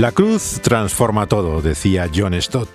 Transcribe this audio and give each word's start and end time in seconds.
La 0.00 0.12
cruz 0.12 0.60
transforma 0.62 1.26
todo, 1.26 1.60
decía 1.60 2.08
John 2.10 2.32
Stott. 2.40 2.70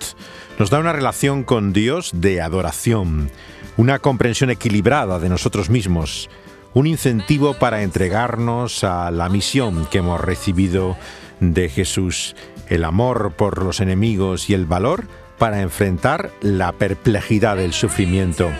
Nos 0.60 0.70
da 0.70 0.78
una 0.78 0.92
relación 0.92 1.42
con 1.42 1.72
Dios 1.72 2.12
de 2.14 2.40
adoración, 2.40 3.32
una 3.76 3.98
comprensión 3.98 4.50
equilibrada 4.50 5.18
de 5.18 5.28
nosotros 5.28 5.68
mismos, 5.68 6.30
un 6.72 6.86
incentivo 6.86 7.54
para 7.54 7.82
entregarnos 7.82 8.84
a 8.84 9.10
la 9.10 9.28
misión 9.28 9.86
que 9.86 9.98
hemos 9.98 10.20
recibido 10.20 10.96
de 11.40 11.68
Jesús, 11.68 12.36
el 12.68 12.84
amor 12.84 13.32
por 13.32 13.60
los 13.60 13.80
enemigos 13.80 14.48
y 14.48 14.54
el 14.54 14.64
valor 14.64 15.08
para 15.36 15.62
enfrentar 15.62 16.30
la 16.42 16.70
perplejidad 16.70 17.56
del 17.56 17.72
sufrimiento, 17.72 18.52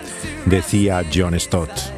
decía 0.45 1.05
John 1.15 1.39
Stott. 1.39 1.96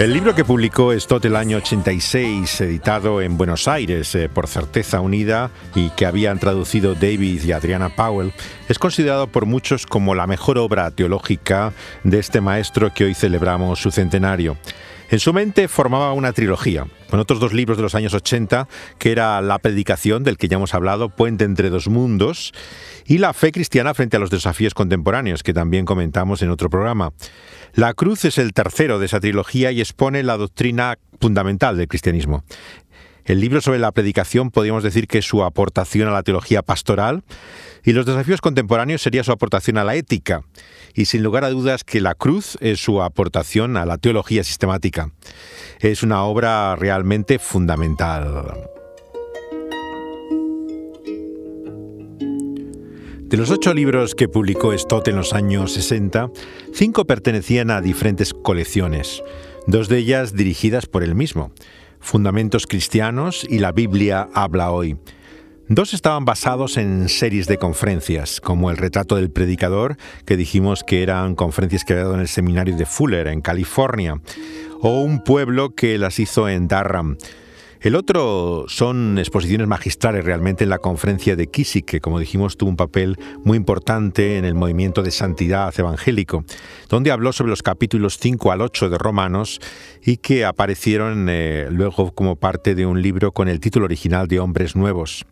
El 0.00 0.14
libro 0.14 0.34
que 0.34 0.46
publicó 0.46 0.98
Stott 0.98 1.26
el 1.26 1.36
año 1.36 1.58
86, 1.58 2.62
editado 2.62 3.20
en 3.20 3.36
Buenos 3.36 3.68
Aires 3.68 4.14
eh, 4.14 4.30
por 4.30 4.48
Certeza 4.48 5.02
Unida 5.02 5.50
y 5.74 5.90
que 5.90 6.06
habían 6.06 6.38
traducido 6.38 6.94
David 6.94 7.42
y 7.44 7.52
Adriana 7.52 7.94
Powell, 7.94 8.32
es 8.70 8.78
considerado 8.78 9.26
por 9.26 9.44
muchos 9.44 9.84
como 9.84 10.14
la 10.14 10.26
mejor 10.26 10.56
obra 10.56 10.90
teológica 10.90 11.74
de 12.02 12.18
este 12.18 12.40
maestro 12.40 12.94
que 12.94 13.04
hoy 13.04 13.14
celebramos 13.14 13.78
su 13.78 13.90
centenario. 13.90 14.56
En 15.10 15.18
su 15.18 15.32
mente 15.32 15.66
formaba 15.66 16.12
una 16.12 16.32
trilogía, 16.32 16.86
con 17.10 17.18
otros 17.18 17.40
dos 17.40 17.52
libros 17.52 17.76
de 17.76 17.82
los 17.82 17.96
años 17.96 18.14
80, 18.14 18.68
que 18.96 19.10
era 19.10 19.40
La 19.40 19.58
predicación, 19.58 20.22
del 20.22 20.36
que 20.36 20.46
ya 20.46 20.56
hemos 20.56 20.72
hablado, 20.72 21.08
Puente 21.08 21.44
entre 21.44 21.68
dos 21.68 21.88
mundos, 21.88 22.52
y 23.06 23.18
La 23.18 23.32
fe 23.32 23.50
cristiana 23.50 23.92
frente 23.92 24.16
a 24.16 24.20
los 24.20 24.30
desafíos 24.30 24.72
contemporáneos, 24.72 25.42
que 25.42 25.52
también 25.52 25.84
comentamos 25.84 26.42
en 26.42 26.50
otro 26.50 26.70
programa. 26.70 27.12
La 27.74 27.92
cruz 27.94 28.24
es 28.24 28.38
el 28.38 28.52
tercero 28.52 29.00
de 29.00 29.06
esa 29.06 29.18
trilogía 29.18 29.72
y 29.72 29.80
expone 29.80 30.22
la 30.22 30.36
doctrina 30.36 30.96
fundamental 31.20 31.76
del 31.76 31.88
cristianismo. 31.88 32.44
El 33.24 33.40
libro 33.40 33.60
sobre 33.60 33.78
la 33.78 33.92
predicación 33.92 34.50
podríamos 34.50 34.82
decir 34.82 35.06
que 35.06 35.18
es 35.18 35.24
su 35.24 35.42
aportación 35.42 36.08
a 36.08 36.12
la 36.12 36.22
teología 36.22 36.62
pastoral 36.62 37.22
y 37.84 37.92
los 37.92 38.06
desafíos 38.06 38.40
contemporáneos 38.40 39.02
sería 39.02 39.24
su 39.24 39.32
aportación 39.32 39.78
a 39.78 39.84
la 39.84 39.94
ética 39.94 40.42
y 40.94 41.06
sin 41.06 41.22
lugar 41.22 41.44
a 41.44 41.50
dudas 41.50 41.84
que 41.84 42.00
la 42.00 42.14
cruz 42.14 42.56
es 42.60 42.80
su 42.80 43.02
aportación 43.02 43.76
a 43.76 43.86
la 43.86 43.98
teología 43.98 44.44
sistemática. 44.44 45.12
Es 45.80 46.02
una 46.02 46.24
obra 46.24 46.76
realmente 46.76 47.38
fundamental. 47.38 48.70
De 53.30 53.36
los 53.36 53.50
ocho 53.50 53.72
libros 53.74 54.16
que 54.16 54.26
publicó 54.26 54.76
Stott 54.76 55.06
en 55.06 55.14
los 55.14 55.34
años 55.34 55.72
60, 55.74 56.32
cinco 56.74 57.04
pertenecían 57.04 57.70
a 57.70 57.80
diferentes 57.80 58.34
colecciones, 58.34 59.22
dos 59.68 59.88
de 59.88 59.98
ellas 59.98 60.34
dirigidas 60.34 60.86
por 60.86 61.04
él 61.04 61.14
mismo, 61.14 61.52
Fundamentos 62.00 62.66
Cristianos 62.66 63.46
y 63.48 63.58
La 63.58 63.72
Biblia 63.72 64.28
habla 64.34 64.70
hoy, 64.70 64.98
Dos 65.72 65.94
estaban 65.94 66.24
basados 66.24 66.76
en 66.76 67.08
series 67.08 67.46
de 67.46 67.56
conferencias, 67.56 68.40
como 68.40 68.72
el 68.72 68.76
retrato 68.76 69.14
del 69.14 69.30
predicador, 69.30 69.98
que 70.26 70.36
dijimos 70.36 70.82
que 70.82 71.04
eran 71.04 71.36
conferencias 71.36 71.84
que 71.84 71.92
había 71.92 72.06
dado 72.06 72.16
en 72.16 72.22
el 72.22 72.26
seminario 72.26 72.76
de 72.76 72.86
Fuller, 72.86 73.28
en 73.28 73.40
California, 73.40 74.20
o 74.80 75.00
un 75.00 75.22
pueblo 75.22 75.76
que 75.76 75.96
las 75.96 76.18
hizo 76.18 76.48
en 76.48 76.66
Durham. 76.66 77.18
El 77.80 77.96
otro 77.96 78.66
son 78.68 79.18
exposiciones 79.18 79.66
magistrales 79.66 80.22
realmente 80.22 80.64
en 80.64 80.70
la 80.70 80.76
conferencia 80.76 81.34
de 81.34 81.46
Kisik, 81.46 81.86
que 81.86 82.00
como 82.02 82.18
dijimos 82.18 82.58
tuvo 82.58 82.68
un 82.68 82.76
papel 82.76 83.16
muy 83.42 83.56
importante 83.56 84.36
en 84.36 84.44
el 84.44 84.54
movimiento 84.54 85.02
de 85.02 85.10
santidad 85.10 85.72
evangélico, 85.78 86.44
donde 86.90 87.10
habló 87.10 87.32
sobre 87.32 87.48
los 87.48 87.62
capítulos 87.62 88.18
5 88.20 88.52
al 88.52 88.60
8 88.60 88.90
de 88.90 88.98
Romanos 88.98 89.60
y 90.04 90.18
que 90.18 90.44
aparecieron 90.44 91.28
eh, 91.30 91.68
luego 91.70 92.12
como 92.12 92.36
parte 92.36 92.74
de 92.74 92.84
un 92.84 93.00
libro 93.00 93.32
con 93.32 93.48
el 93.48 93.60
título 93.60 93.86
original 93.86 94.28
de 94.28 94.40
Hombres 94.40 94.76
Nuevos. 94.76 95.24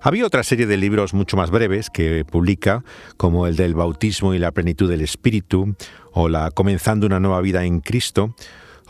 Había 0.00 0.24
otra 0.24 0.44
serie 0.44 0.66
de 0.66 0.76
libros 0.76 1.12
mucho 1.12 1.36
más 1.36 1.50
breves 1.50 1.90
que 1.90 2.24
publica, 2.24 2.84
como 3.16 3.48
el 3.48 3.56
del 3.56 3.74
bautismo 3.74 4.32
y 4.32 4.38
la 4.38 4.52
plenitud 4.52 4.88
del 4.88 5.00
Espíritu, 5.00 5.74
o 6.12 6.28
la 6.28 6.52
Comenzando 6.52 7.06
una 7.06 7.18
nueva 7.18 7.40
vida 7.40 7.64
en 7.64 7.80
Cristo, 7.80 8.34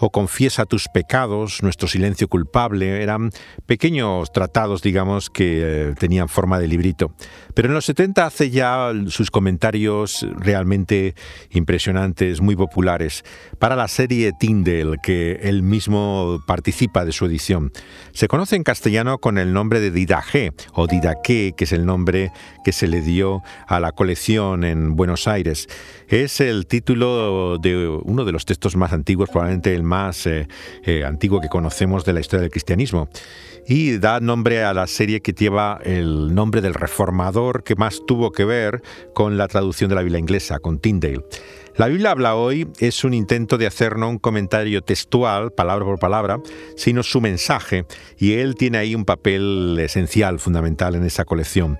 o 0.00 0.10
Confiesa 0.10 0.66
tus 0.66 0.88
pecados, 0.88 1.62
Nuestro 1.62 1.86
silencio 1.86 2.28
culpable, 2.28 3.02
eran 3.02 3.30
pequeños 3.66 4.32
tratados, 4.32 4.82
digamos, 4.82 5.30
que 5.30 5.60
eh, 5.62 5.94
tenían 5.98 6.28
forma 6.28 6.58
de 6.58 6.66
librito. 6.66 7.12
Pero 7.54 7.68
en 7.68 7.74
los 7.74 7.84
70 7.84 8.26
hace 8.26 8.50
ya 8.50 8.92
sus 9.08 9.30
comentarios 9.30 10.26
realmente 10.38 11.14
impresionantes, 11.50 12.40
muy 12.40 12.56
populares, 12.56 13.24
para 13.58 13.76
la 13.76 13.88
serie 13.88 14.32
Tyndale, 14.38 14.96
que 15.02 15.40
él 15.42 15.62
mismo 15.62 16.42
participa 16.46 17.04
de 17.04 17.12
su 17.12 17.26
edición. 17.26 17.72
Se 18.12 18.28
conoce 18.28 18.56
en 18.56 18.62
castellano 18.62 19.18
con 19.18 19.38
el 19.38 19.52
nombre 19.52 19.80
de 19.80 19.90
Didaje, 19.90 20.52
o 20.72 20.86
Didaque, 20.86 21.52
que 21.56 21.64
es 21.64 21.72
el 21.72 21.86
nombre 21.86 22.32
que 22.64 22.72
se 22.72 22.88
le 22.88 23.00
dio 23.00 23.42
a 23.66 23.80
la 23.80 23.92
colección 23.92 24.64
en 24.64 24.96
Buenos 24.96 25.28
Aires. 25.28 25.68
Es 26.08 26.40
el 26.40 26.66
título 26.66 27.58
de 27.58 27.88
uno 27.88 28.24
de 28.24 28.32
los 28.32 28.44
textos 28.44 28.76
más 28.76 28.92
antiguos, 28.92 29.28
probablemente 29.30 29.74
el 29.74 29.82
más 29.90 30.26
eh, 30.26 30.48
eh, 30.84 31.04
antiguo 31.04 31.40
que 31.40 31.48
conocemos 31.48 32.04
de 32.04 32.14
la 32.14 32.20
historia 32.20 32.42
del 32.42 32.50
cristianismo. 32.50 33.08
Y 33.66 33.98
da 33.98 34.20
nombre 34.20 34.64
a 34.64 34.72
la 34.72 34.86
serie 34.86 35.20
que 35.20 35.32
lleva 35.32 35.80
el 35.84 36.34
nombre 36.34 36.62
del 36.62 36.74
reformador 36.74 37.62
que 37.62 37.76
más 37.76 38.00
tuvo 38.06 38.32
que 38.32 38.44
ver 38.44 38.82
con 39.12 39.36
la 39.36 39.48
traducción 39.48 39.90
de 39.90 39.96
la 39.96 40.02
Biblia 40.02 40.18
inglesa, 40.18 40.60
con 40.60 40.78
Tyndale. 40.78 41.24
La 41.80 41.88
Biblia 41.88 42.10
habla 42.10 42.34
hoy 42.34 42.68
es 42.78 43.04
un 43.04 43.14
intento 43.14 43.56
de 43.56 43.66
hacer 43.66 43.96
no 43.96 44.10
un 44.10 44.18
comentario 44.18 44.82
textual, 44.82 45.50
palabra 45.50 45.86
por 45.86 45.98
palabra, 45.98 46.38
sino 46.76 47.02
su 47.02 47.22
mensaje, 47.22 47.86
y 48.18 48.34
él 48.34 48.54
tiene 48.54 48.76
ahí 48.76 48.94
un 48.94 49.06
papel 49.06 49.78
esencial, 49.80 50.40
fundamental 50.40 50.94
en 50.94 51.04
esa 51.04 51.24
colección. 51.24 51.78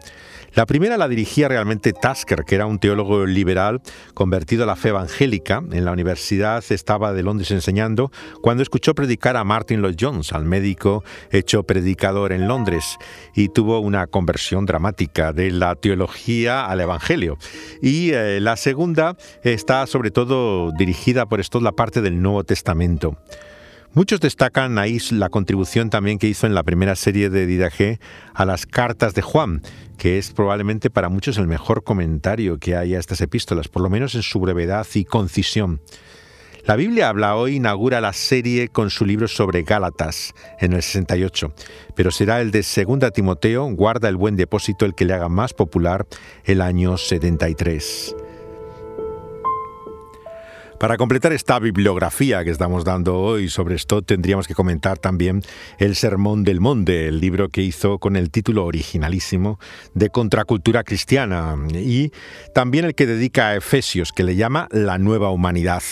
La 0.55 0.67
primera 0.67 0.97
la 0.97 1.07
dirigía 1.07 1.47
realmente 1.47 1.93
Tasker, 1.93 2.43
que 2.45 2.57
era 2.57 2.67
un 2.67 2.81
teólogo 2.81 3.25
liberal 3.25 3.81
convertido 4.15 4.65
a 4.65 4.67
la 4.67 4.75
fe 4.75 4.89
evangélica. 4.89 5.63
En 5.71 5.85
la 5.85 5.93
universidad 5.93 6.65
estaba 6.71 7.13
de 7.13 7.23
Londres 7.23 7.53
enseñando 7.53 8.11
cuando 8.43 8.65
escuchó 8.65 8.97
predicar 8.97 9.37
a 9.37 9.45
Martin 9.45 9.81
Lloyd 9.81 9.95
Jones, 9.99 10.33
al 10.33 10.45
médico 10.45 11.05
hecho 11.31 11.63
predicador 11.63 12.33
en 12.33 12.49
Londres, 12.49 12.99
y 13.33 13.49
tuvo 13.49 13.79
una 13.79 14.09
conversión 14.09 14.67
dramática 14.67 15.33
de 15.33 15.53
la 15.53 15.77
teología 15.77 16.67
al 16.67 16.81
evangelio. 16.81 17.39
Y 17.81 18.11
eh, 18.11 18.41
la 18.41 18.57
segunda 18.57 19.17
está 19.45 19.87
sobre 19.91 20.13
todo 20.13 20.71
dirigida 20.79 21.27
por 21.27 21.41
esto 21.41 21.61
la 21.61 21.73
parte 21.73 22.01
del 22.01 22.23
Nuevo 22.23 22.45
Testamento. 22.45 23.19
Muchos 23.93 24.21
destacan 24.21 24.79
ahí 24.79 24.99
la 25.11 25.31
contribución 25.31 25.91
también 25.91 26.19
que 26.19 26.29
hizo 26.29 26.47
en 26.47 26.55
la 26.55 26.63
primera 26.63 26.95
serie 26.95 27.29
de 27.29 27.45
Didaje 27.45 27.99
a 28.33 28.45
las 28.45 28.65
cartas 28.65 29.15
de 29.15 29.23
Juan, 29.23 29.63
que 29.99 30.17
es 30.17 30.31
probablemente 30.31 30.91
para 30.91 31.09
muchos 31.09 31.39
el 31.39 31.49
mejor 31.49 31.83
comentario 31.83 32.59
que 32.59 32.77
hay 32.77 32.95
a 32.95 33.01
estas 33.01 33.21
epístolas, 33.21 33.67
por 33.67 33.83
lo 33.83 33.91
menos 33.91 34.15
en 34.15 34.23
su 34.23 34.39
brevedad 34.39 34.87
y 34.95 35.05
concisión. 35.05 35.81
La 36.67 36.77
Biblia 36.77 37.09
habla 37.09 37.35
hoy 37.35 37.57
inaugura 37.57 38.01
la 38.01 38.13
serie 38.13 38.69
con 38.69 38.91
su 38.91 39.05
libro 39.05 39.27
sobre 39.27 39.63
Gálatas 39.63 40.35
en 40.61 40.73
el 40.73 40.83
68, 40.83 41.53
pero 41.97 42.13
será 42.13 42.41
el 42.41 42.53
de 42.53 42.63
Segunda 42.63 43.11
Timoteo, 43.11 43.65
guarda 43.73 44.09
el 44.09 44.17
buen 44.17 44.37
depósito 44.37 44.85
el 44.85 44.95
que 44.95 45.05
le 45.05 45.15
haga 45.15 45.29
más 45.29 45.53
popular 45.53 46.07
el 46.45 46.61
año 46.61 46.97
73. 46.97 48.15
Para 50.81 50.97
completar 50.97 51.35
esta 51.35 51.59
bibliografía 51.59 52.43
que 52.43 52.49
estamos 52.49 52.87
dando 52.87 53.21
hoy 53.21 53.51
sobre 53.51 53.75
esto, 53.75 54.01
tendríamos 54.01 54.49
que 54.49 54.55
comentar 54.55 54.97
también 54.97 55.43
El 55.79 55.95
Sermón 55.95 56.43
del 56.43 56.59
Monte, 56.59 57.07
el 57.07 57.21
libro 57.21 57.51
que 57.51 57.61
hizo 57.61 57.99
con 57.99 58.17
el 58.17 58.31
título 58.31 58.65
originalísimo 58.65 59.61
de 59.93 60.09
Contracultura 60.09 60.83
Cristiana, 60.83 61.55
y 61.75 62.13
también 62.55 62.87
el 62.87 62.95
que 62.95 63.05
dedica 63.05 63.49
a 63.49 63.57
Efesios, 63.57 64.11
que 64.11 64.25
le 64.25 64.37
llama 64.37 64.69
La 64.71 64.97
Nueva 64.97 65.29
Humanidad. 65.29 65.83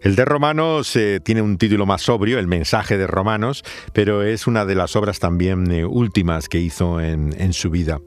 El 0.00 0.16
de 0.16 0.24
Romanos 0.24 0.96
eh, 0.96 1.20
tiene 1.22 1.42
un 1.42 1.58
título 1.58 1.84
más 1.84 2.00
sobrio, 2.00 2.38
El 2.38 2.46
mensaje 2.46 2.96
de 2.96 3.06
Romanos, 3.06 3.64
pero 3.92 4.22
es 4.22 4.46
una 4.46 4.64
de 4.64 4.76
las 4.76 4.96
obras 4.96 5.18
también 5.18 5.70
eh, 5.70 5.84
últimas 5.84 6.48
que 6.48 6.58
hizo 6.58 7.02
en 7.02 7.52
su 7.52 7.68
vida. 7.68 8.00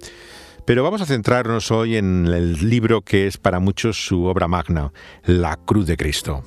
Pero 0.69 0.83
vamos 0.83 1.01
a 1.01 1.07
centrarnos 1.07 1.71
hoy 1.71 1.98
en 1.98 2.27
el 2.27 2.69
libro 2.69 3.01
que 3.01 3.25
es 3.25 3.38
para 3.38 3.60
muchos 3.60 4.06
su 4.06 4.25
obra 4.25 4.48
magna, 4.48 4.94
La 5.25 5.57
Cruz 5.57 5.88
de 5.88 5.98
Cristo. 5.98 6.44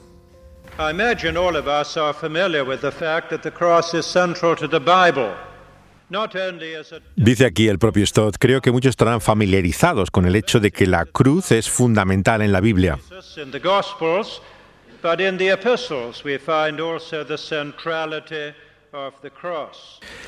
Dice 7.17 7.47
aquí 7.47 7.67
el 7.67 7.81
propio 7.81 8.07
Stott, 8.07 8.37
creo 8.39 8.61
que 8.61 8.71
muchos 8.71 8.91
estarán 8.91 9.21
familiarizados 9.21 10.13
con 10.13 10.25
el 10.25 10.37
hecho 10.37 10.61
de 10.61 10.71
que 10.71 10.87
la 10.87 11.05
cruz 11.05 11.51
es 11.51 11.69
fundamental 11.69 12.43
en 12.43 12.53
la 12.53 12.61
Biblia. 12.61 13.01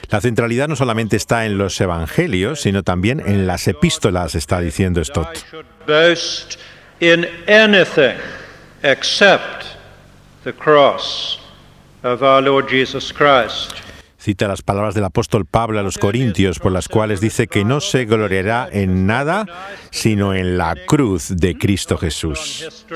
La 0.08 0.20
centralidad 0.20 0.68
no 0.68 0.76
solamente 0.76 1.16
está 1.16 1.44
en 1.44 1.58
los 1.58 1.78
evangelios, 1.80 2.62
sino 2.62 2.82
también 2.82 3.20
en 3.20 3.46
las 3.46 3.68
epístolas, 3.68 4.34
está 4.34 4.60
diciendo 4.60 5.04
Stott. 5.04 5.36
Cita 14.18 14.48
las 14.48 14.62
palabras 14.62 14.94
del 14.94 15.04
apóstol 15.04 15.44
Pablo 15.44 15.80
a 15.80 15.82
los 15.82 15.98
Corintios, 15.98 16.58
por 16.58 16.72
las 16.72 16.88
cuales 16.88 17.20
dice 17.20 17.46
que 17.46 17.62
no 17.62 17.80
se 17.80 18.06
gloriará 18.06 18.66
en 18.72 19.06
nada, 19.06 19.44
sino 19.90 20.32
en 20.32 20.56
la 20.56 20.74
cruz 20.86 21.28
de 21.28 21.58
Cristo 21.58 21.98
Jesús. 21.98 22.86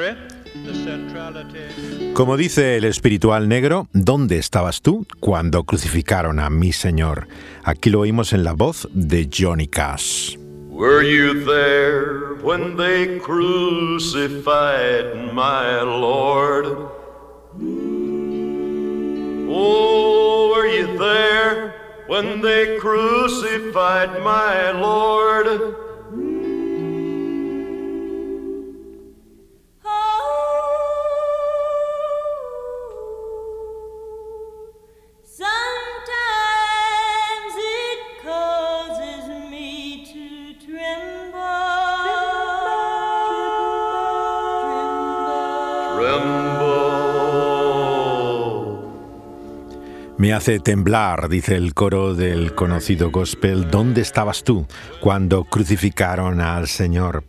Como 2.14 2.36
dice 2.36 2.76
el 2.76 2.84
espiritual 2.84 3.48
negro, 3.48 3.88
¿dónde 3.92 4.38
estabas 4.38 4.82
tú 4.82 5.06
cuando 5.20 5.62
crucificaron 5.64 6.40
a 6.40 6.50
mi 6.50 6.72
Señor? 6.72 7.28
Aquí 7.62 7.90
lo 7.90 8.00
oímos 8.00 8.32
en 8.32 8.42
la 8.42 8.54
voz 8.54 8.88
de 8.92 9.28
Johnny 9.32 9.68
Cash. 9.68 10.36
Were 10.68 11.02
you 11.02 11.44
there 11.44 12.36
when 12.42 12.76
they 12.76 13.18
crucified 13.20 14.54
my 15.32 15.80
Lord? 15.82 16.66
Oh, 19.50 20.52
were 20.54 20.66
you 20.66 20.98
there 20.98 21.74
when 22.08 22.40
they 22.42 22.78
crucified 22.78 24.22
my 24.22 24.72
Lord? 24.72 25.87
Me 50.28 50.34
hace 50.34 50.60
temblar, 50.60 51.30
dice 51.30 51.56
el 51.56 51.72
coro 51.72 52.14
del 52.14 52.54
conocido 52.54 53.10
gospel, 53.10 53.70
¿dónde 53.70 54.02
estabas 54.02 54.44
tú 54.44 54.66
cuando 55.00 55.44
crucificaron 55.44 56.42
al 56.42 56.68
Señor? 56.68 57.24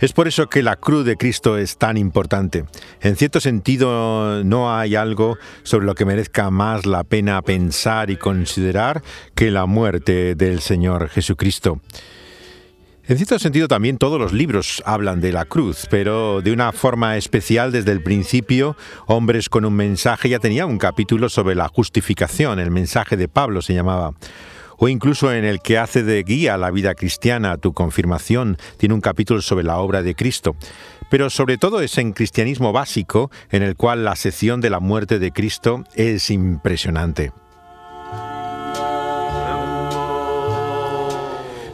Es 0.00 0.12
por 0.12 0.28
eso 0.28 0.48
que 0.48 0.62
la 0.62 0.76
cruz 0.76 1.04
de 1.04 1.16
Cristo 1.16 1.58
es 1.58 1.76
tan 1.76 1.96
importante. 1.96 2.64
En 3.00 3.16
cierto 3.16 3.40
sentido, 3.40 4.44
no 4.44 4.72
hay 4.72 4.94
algo 4.94 5.38
sobre 5.64 5.86
lo 5.86 5.96
que 5.96 6.04
merezca 6.04 6.48
más 6.52 6.86
la 6.86 7.02
pena 7.02 7.42
pensar 7.42 8.10
y 8.10 8.16
considerar 8.16 9.02
que 9.34 9.50
la 9.50 9.66
muerte 9.66 10.36
del 10.36 10.60
Señor 10.60 11.08
Jesucristo. 11.08 11.80
En 13.08 13.16
cierto 13.16 13.38
sentido 13.38 13.68
también 13.68 13.98
todos 13.98 14.18
los 14.18 14.32
libros 14.32 14.82
hablan 14.84 15.20
de 15.20 15.32
la 15.32 15.44
cruz, 15.44 15.86
pero 15.88 16.42
de 16.42 16.50
una 16.50 16.72
forma 16.72 17.16
especial 17.16 17.70
desde 17.70 17.92
el 17.92 18.02
principio, 18.02 18.76
Hombres 19.06 19.48
con 19.48 19.64
un 19.64 19.74
mensaje 19.74 20.28
ya 20.28 20.40
tenía 20.40 20.66
un 20.66 20.78
capítulo 20.78 21.28
sobre 21.28 21.54
la 21.54 21.68
justificación, 21.68 22.58
el 22.58 22.72
mensaje 22.72 23.16
de 23.16 23.28
Pablo 23.28 23.62
se 23.62 23.74
llamaba. 23.74 24.14
O 24.78 24.88
incluso 24.88 25.32
en 25.32 25.44
el 25.44 25.60
que 25.60 25.78
hace 25.78 26.02
de 26.02 26.20
guía 26.24 26.56
la 26.56 26.72
vida 26.72 26.96
cristiana, 26.96 27.58
tu 27.58 27.72
confirmación, 27.72 28.58
tiene 28.76 28.96
un 28.96 29.00
capítulo 29.00 29.40
sobre 29.40 29.62
la 29.62 29.78
obra 29.78 30.02
de 30.02 30.16
Cristo. 30.16 30.56
Pero 31.08 31.30
sobre 31.30 31.58
todo 31.58 31.82
es 31.82 31.98
en 31.98 32.12
cristianismo 32.12 32.72
básico, 32.72 33.30
en 33.52 33.62
el 33.62 33.76
cual 33.76 34.04
la 34.04 34.16
sección 34.16 34.60
de 34.60 34.70
la 34.70 34.80
muerte 34.80 35.20
de 35.20 35.30
Cristo 35.30 35.84
es 35.94 36.28
impresionante. 36.28 37.30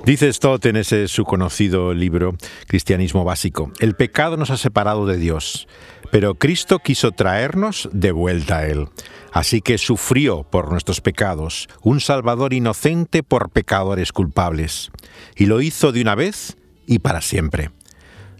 Dice 0.04 0.32
Stott 0.32 0.66
en 0.66 0.74
ese 0.74 1.06
su 1.06 1.24
conocido 1.24 1.94
libro 1.94 2.34
Cristianismo 2.66 3.22
Básico, 3.22 3.70
el 3.78 3.94
pecado 3.94 4.36
nos 4.36 4.50
ha 4.50 4.56
separado 4.56 5.06
de 5.06 5.16
Dios, 5.16 5.68
pero 6.10 6.34
Cristo 6.34 6.80
quiso 6.80 7.12
traernos 7.12 7.88
de 7.92 8.10
vuelta 8.10 8.58
a 8.58 8.66
Él. 8.66 8.88
Así 9.30 9.60
que 9.60 9.78
sufrió 9.78 10.42
por 10.42 10.72
nuestros 10.72 11.00
pecados, 11.00 11.68
un 11.82 12.00
Salvador 12.00 12.52
inocente 12.52 13.22
por 13.22 13.50
pecadores 13.50 14.10
culpables, 14.10 14.90
y 15.36 15.46
lo 15.46 15.60
hizo 15.60 15.92
de 15.92 16.02
una 16.02 16.16
vez 16.16 16.56
y 16.84 16.98
para 16.98 17.20
siempre. 17.20 17.70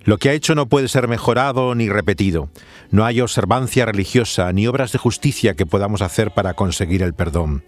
Lo 0.02 0.18
que 0.18 0.30
ha 0.30 0.32
hecho 0.32 0.56
no 0.56 0.68
puede 0.68 0.88
ser 0.88 1.06
mejorado 1.06 1.76
ni 1.76 1.88
repetido. 1.88 2.50
No 2.90 3.04
hay 3.04 3.20
observancia 3.20 3.86
religiosa 3.86 4.52
ni 4.52 4.66
obras 4.66 4.90
de 4.90 4.98
justicia 4.98 5.54
que 5.54 5.64
podamos 5.64 6.02
hacer 6.02 6.32
para 6.32 6.54
conseguir 6.54 7.04
el 7.04 7.14
perdón. 7.14 7.62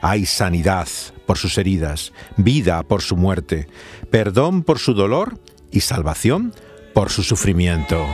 Hay 0.00 0.26
sanidad 0.26 0.88
por 1.26 1.38
sus 1.38 1.58
heridas, 1.58 2.12
vida 2.36 2.82
por 2.82 3.02
su 3.02 3.16
muerte, 3.16 3.68
perdón 4.10 4.62
por 4.62 4.78
su 4.78 4.94
dolor 4.94 5.40
y 5.70 5.80
salvación 5.80 6.54
por 6.94 7.10
su 7.10 7.22
sufrimiento. 7.22 8.06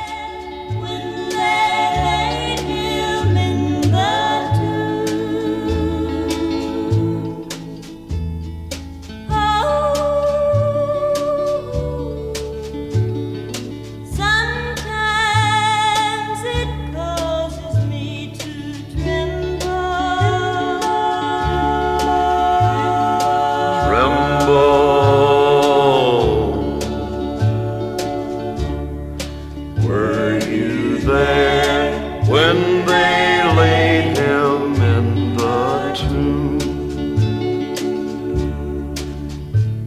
There 31.05 32.23
when 32.27 32.87
they 32.87 33.43
laid 33.57 34.17
him 34.17 34.75
in 34.81 35.37
the 35.37 35.93
tomb? 35.95 36.59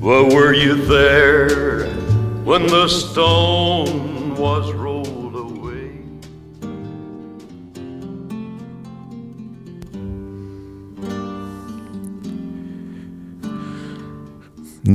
Well, 0.02 0.30
were 0.30 0.54
you 0.54 0.76
there 0.86 1.88
when 2.44 2.68
the 2.68 2.88
stone 2.88 3.65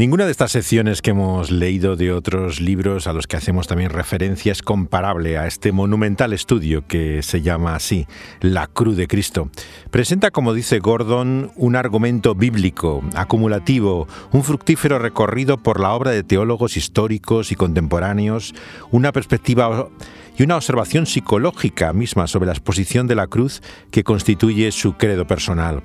Ninguna 0.01 0.25
de 0.25 0.31
estas 0.31 0.53
secciones 0.53 1.03
que 1.03 1.11
hemos 1.11 1.51
leído 1.51 1.95
de 1.95 2.11
otros 2.11 2.59
libros 2.59 3.07
a 3.07 3.13
los 3.13 3.27
que 3.27 3.37
hacemos 3.37 3.67
también 3.67 3.91
referencia 3.91 4.51
es 4.51 4.63
comparable 4.63 5.37
a 5.37 5.47
este 5.47 5.73
monumental 5.73 6.33
estudio 6.33 6.87
que 6.87 7.23
se 7.23 7.43
llama 7.43 7.75
así, 7.75 8.07
La 8.41 8.67
Cruz 8.67 8.97
de 8.97 9.07
Cristo. 9.07 9.51
Presenta, 9.91 10.31
como 10.31 10.55
dice 10.55 10.79
Gordon, 10.79 11.53
un 11.55 11.77
argumento 11.77 12.35
bíblico, 12.35 13.03
acumulativo, 13.15 14.09
un 14.33 14.43
fructífero 14.43 14.99
recorrido 14.99 15.59
por 15.59 15.79
la 15.79 15.93
obra 15.93 16.13
de 16.13 16.23
teólogos 16.23 16.79
históricos 16.79 17.53
y 17.53 17.57
contemporáneos, 17.57 18.55
una 18.91 19.13
perspectiva 19.13 19.91
y 20.35 20.43
una 20.45 20.57
observación 20.57 21.05
psicológica 21.05 21.93
misma 21.93 22.27
sobre 22.27 22.47
la 22.47 22.53
exposición 22.53 23.07
de 23.07 23.17
la 23.17 23.27
cruz 23.27 23.61
que 23.91 24.03
constituye 24.03 24.73
su 24.73 24.95
credo 24.95 25.27
personal. 25.27 25.83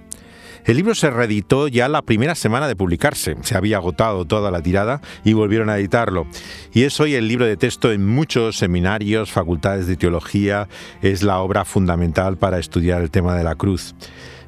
El 0.65 0.77
libro 0.77 0.95
se 0.95 1.12
reeditó 1.12 1.67
ya 1.67 1.88
la 1.88 2.01
primera 2.01 2.34
semana 2.34 2.67
de 2.67 2.75
publicarse. 2.75 3.36
Se 3.41 3.55
había 3.55 3.77
agotado 3.77 4.25
toda 4.25 4.50
la 4.50 4.63
tirada 4.63 5.00
y 5.24 5.34
volvieron 5.34 5.69
a 5.69 5.77
editarlo. 5.77 6.25
Y 6.74 6.84
es 6.84 7.00
hoy 7.00 7.13
el 7.13 7.27
libro 7.27 7.45
de 7.45 7.55
texto 7.55 7.91
en 7.91 8.03
muchos 8.03 8.57
seminarios, 8.57 9.31
facultades 9.31 9.86
de 9.86 9.95
teología. 9.95 10.67
Es 11.03 11.22
la 11.22 11.38
obra 11.38 11.65
fundamental 11.65 12.38
para 12.38 12.57
estudiar 12.57 13.03
el 13.03 13.12
tema 13.12 13.36
de 13.36 13.43
la 13.43 13.53
cruz. 13.53 13.93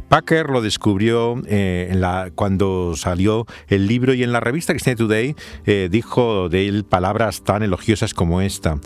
Packer 0.10 0.50
lo 0.50 0.62
descubrió 0.62 1.40
eh, 1.46 1.94
cuando 2.34 2.96
salió 2.96 3.46
el 3.68 3.88
libro 3.88 4.16
y 4.16 4.24
en 4.24 4.32
la 4.32 4.40
revista 4.40 4.74
Christianity 4.74 5.04
Today 5.04 5.36
eh, 5.66 5.90
dijo 5.92 6.50
de 6.50 6.68
él 6.68 6.84
palabras 6.84 7.44
tan 7.44 7.62
elogiosas 7.62 8.16
como 8.16 8.42
esta. 8.42 8.80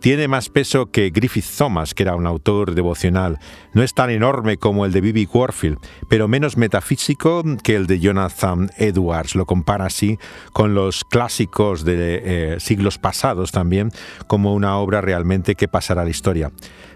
Tiene 0.00 0.28
más 0.28 0.48
peso 0.48 0.86
que 0.86 1.10
Griffith 1.10 1.44
Thomas, 1.58 1.92
que 1.92 2.04
era 2.04 2.16
un 2.16 2.26
autor 2.26 2.74
devocional. 2.74 3.38
No 3.74 3.82
es 3.82 3.92
tan 3.92 4.08
enorme 4.08 4.56
como 4.56 4.86
el 4.86 4.92
de 4.92 5.02
Bibi 5.02 5.28
Warfield, 5.30 5.76
pero 6.08 6.26
menos 6.26 6.56
metafísico 6.56 7.44
que 7.62 7.76
el 7.76 7.86
de 7.86 8.00
Jonathan 8.00 8.70
Edwards. 8.78 9.34
Lo 9.34 9.44
compara 9.44 9.84
así 9.84 10.18
con 10.54 10.74
los 10.74 11.04
clásicos 11.04 11.84
de 11.84 12.54
eh, 12.54 12.60
siglos 12.60 12.96
pasados 12.96 13.52
también, 13.52 13.90
como 14.26 14.54
una 14.54 14.78
obra 14.78 15.02
realmente 15.02 15.54
que 15.54 15.68
pasará 15.68 16.00
a 16.00 16.04
la 16.04 16.10
historia. 16.10 16.50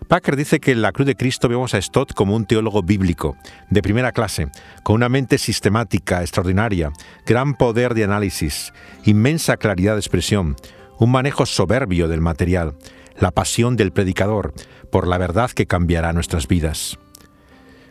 Packer 0.09 0.37
dice 0.37 0.59
que 0.59 0.73
en 0.73 0.81
la 0.81 0.93
cruz 0.93 1.07
de 1.07 1.15
Cristo 1.15 1.49
vemos 1.49 1.75
a 1.75 1.83
Stott 1.83 2.15
como 2.15 2.35
un 2.35 2.47
teólogo 2.47 2.83
bíblico, 2.83 3.37
de 3.69 3.83
primera 3.83 4.13
clase, 4.13 4.49
con 4.83 4.97
una 4.97 5.11
mente 5.11 5.37
sistemática, 5.37 6.23
extraordinaria, 6.23 6.91
gran 7.27 7.55
poder 7.55 7.93
de 7.93 8.05
análisis, 8.05 8.73
inmensa 9.05 9.57
claridad 9.57 9.95
de 9.95 10.01
expresión, 10.01 10.57
un 10.99 11.11
manejo 11.11 11.47
soberbio 11.47 12.09
del 12.09 12.21
material, 12.21 12.75
la 13.19 13.31
pasión 13.31 13.77
del 13.77 13.93
predicador 13.93 14.53
por 14.91 15.07
la 15.07 15.19
verdad 15.19 15.51
que 15.51 15.67
cambiará 15.67 16.13
nuestras 16.13 16.49
vidas. 16.49 16.99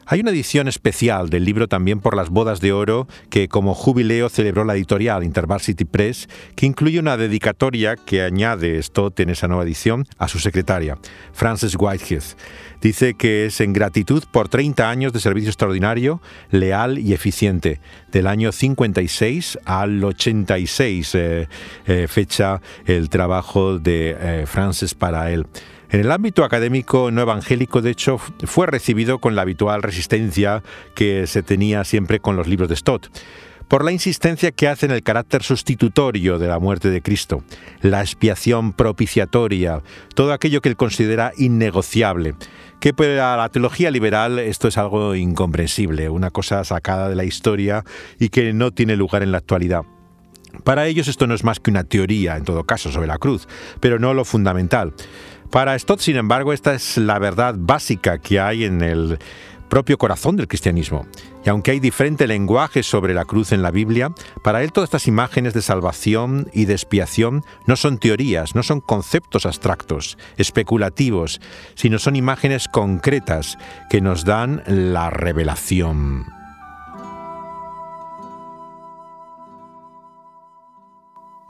Hay 0.05 0.19
una 0.19 0.31
edición 0.31 0.67
especial 0.67 1.29
del 1.29 1.45
libro 1.45 1.67
también 1.67 2.01
por 2.01 2.15
las 2.15 2.29
bodas 2.29 2.59
de 2.59 2.73
oro 2.73 3.07
que 3.29 3.47
como 3.47 3.73
jubileo 3.73 4.27
celebró 4.27 4.65
la 4.65 4.75
editorial 4.75 5.23
InterVarsity 5.23 5.85
Press, 5.85 6.27
que 6.55 6.65
incluye 6.65 6.99
una 6.99 7.15
dedicatoria 7.15 7.95
que 7.95 8.21
añade 8.21 8.81
Stott 8.83 9.19
en 9.21 9.29
esa 9.29 9.47
nueva 9.47 9.63
edición 9.63 10.05
a 10.17 10.27
su 10.27 10.39
secretaria, 10.39 10.97
Frances 11.31 11.75
Whitehead. 11.79 12.23
Dice 12.81 13.13
que 13.13 13.45
es 13.45 13.61
en 13.61 13.71
gratitud 13.71 14.25
por 14.29 14.49
30 14.49 14.89
años 14.89 15.13
de 15.13 15.21
servicio 15.21 15.49
extraordinario, 15.49 16.21
leal 16.51 16.99
y 16.99 17.13
eficiente, 17.13 17.79
del 18.11 18.27
año 18.27 18.51
56 18.51 19.59
al 19.63 20.03
86, 20.03 21.15
eh, 21.15 21.47
eh, 21.87 22.07
fecha 22.09 22.61
el 22.85 23.07
trabajo 23.09 23.79
de 23.79 24.17
eh, 24.19 24.45
Frances 24.47 24.95
para 24.95 25.31
él. 25.31 25.45
En 25.93 25.99
el 25.99 26.11
ámbito 26.11 26.43
académico 26.43 27.11
no 27.11 27.21
evangélico, 27.21 27.83
de 27.83 27.91
hecho, 27.91 28.17
fue 28.17 28.65
recibido 28.65 29.19
con 29.19 29.35
la 29.35 29.43
habitual 29.43 29.83
resistencia 29.83 30.63
que 30.95 31.27
se 31.27 31.43
tenía 31.43 31.83
siempre 31.83 32.19
con 32.19 32.35
los 32.35 32.47
libros 32.47 32.67
de 32.67 32.75
Stott 32.75 33.09
por 33.67 33.85
la 33.85 33.91
insistencia 33.91 34.51
que 34.51 34.67
hace 34.67 34.87
en 34.87 34.91
el 34.91 35.03
carácter 35.03 35.43
sustitutorio 35.43 36.39
de 36.39 36.47
la 36.47 36.59
muerte 36.59 36.89
de 36.89 37.01
Cristo, 37.01 37.43
la 37.81 38.01
expiación 38.01 38.73
propiciatoria, 38.73 39.81
todo 40.15 40.33
aquello 40.33 40.61
que 40.61 40.69
él 40.69 40.75
considera 40.75 41.31
innegociable, 41.37 42.35
que 42.79 42.93
para 42.93 43.37
la 43.37 43.49
teología 43.49 43.89
liberal 43.89 44.37
esto 44.37 44.67
es 44.67 44.77
algo 44.77 45.15
incomprensible, 45.15 46.09
una 46.09 46.29
cosa 46.29 46.63
sacada 46.63 47.07
de 47.07 47.15
la 47.15 47.23
historia 47.23 47.83
y 48.19 48.29
que 48.29 48.51
no 48.53 48.71
tiene 48.71 48.95
lugar 48.95 49.23
en 49.23 49.31
la 49.31 49.37
actualidad. 49.39 49.83
Para 50.63 50.85
ellos 50.85 51.07
esto 51.07 51.25
no 51.25 51.33
es 51.33 51.43
más 51.43 51.59
que 51.59 51.71
una 51.71 51.83
teoría, 51.83 52.37
en 52.37 52.43
todo 52.43 52.63
caso, 52.63 52.91
sobre 52.91 53.07
la 53.07 53.17
cruz, 53.17 53.47
pero 53.79 53.97
no 53.97 54.13
lo 54.13 54.23
fundamental. 54.23 54.93
Para 55.53 55.77
Stott, 55.77 55.99
sin 55.99 56.15
embargo, 56.15 56.51
esta 56.51 56.73
es 56.73 56.97
la 56.97 57.19
verdad 57.19 57.53
básica 57.55 58.17
que 58.17 58.39
hay 58.39 58.63
en 58.63 58.81
el 58.81 59.19
propio 59.69 59.99
corazón 59.99 60.35
del 60.35 60.47
cristianismo. 60.47 61.05
Y 61.45 61.49
aunque 61.49 61.69
hay 61.69 61.79
diferente 61.79 62.25
lenguaje 62.25 62.81
sobre 62.81 63.13
la 63.13 63.25
cruz 63.25 63.51
en 63.51 63.61
la 63.61 63.69
Biblia, 63.69 64.15
para 64.43 64.63
él 64.63 64.71
todas 64.71 64.87
estas 64.87 65.07
imágenes 65.07 65.53
de 65.53 65.61
salvación 65.61 66.49
y 66.53 66.65
de 66.65 66.73
expiación 66.73 67.43
no 67.67 67.75
son 67.75 67.99
teorías, 67.99 68.55
no 68.55 68.63
son 68.63 68.81
conceptos 68.81 69.45
abstractos, 69.45 70.17
especulativos, 70.37 71.39
sino 71.75 71.99
son 71.99 72.15
imágenes 72.15 72.67
concretas 72.67 73.59
que 73.91 74.01
nos 74.01 74.25
dan 74.25 74.63
la 74.65 75.11
revelación. 75.11 76.25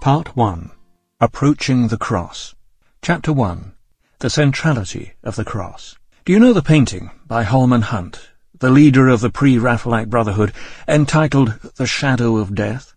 Part 0.01 0.31
1 0.35 0.71
Approaching 1.21 1.87
the 1.87 1.97
Cross. 1.97 2.57
Chapter 3.01 3.33
1 3.33 3.72
The 4.23 4.29
Centrality 4.29 5.11
of 5.21 5.35
the 5.35 5.43
Cross. 5.43 5.97
Do 6.23 6.31
you 6.31 6.39
know 6.39 6.53
the 6.53 6.61
painting 6.61 7.11
by 7.27 7.43
Holman 7.43 7.81
Hunt, 7.81 8.29
the 8.57 8.69
leader 8.69 9.09
of 9.09 9.19
the 9.19 9.29
pre-Raphaelite 9.29 10.09
Brotherhood, 10.09 10.53
entitled 10.87 11.59
The 11.75 11.85
Shadow 11.85 12.37
of 12.37 12.55
Death? 12.55 12.92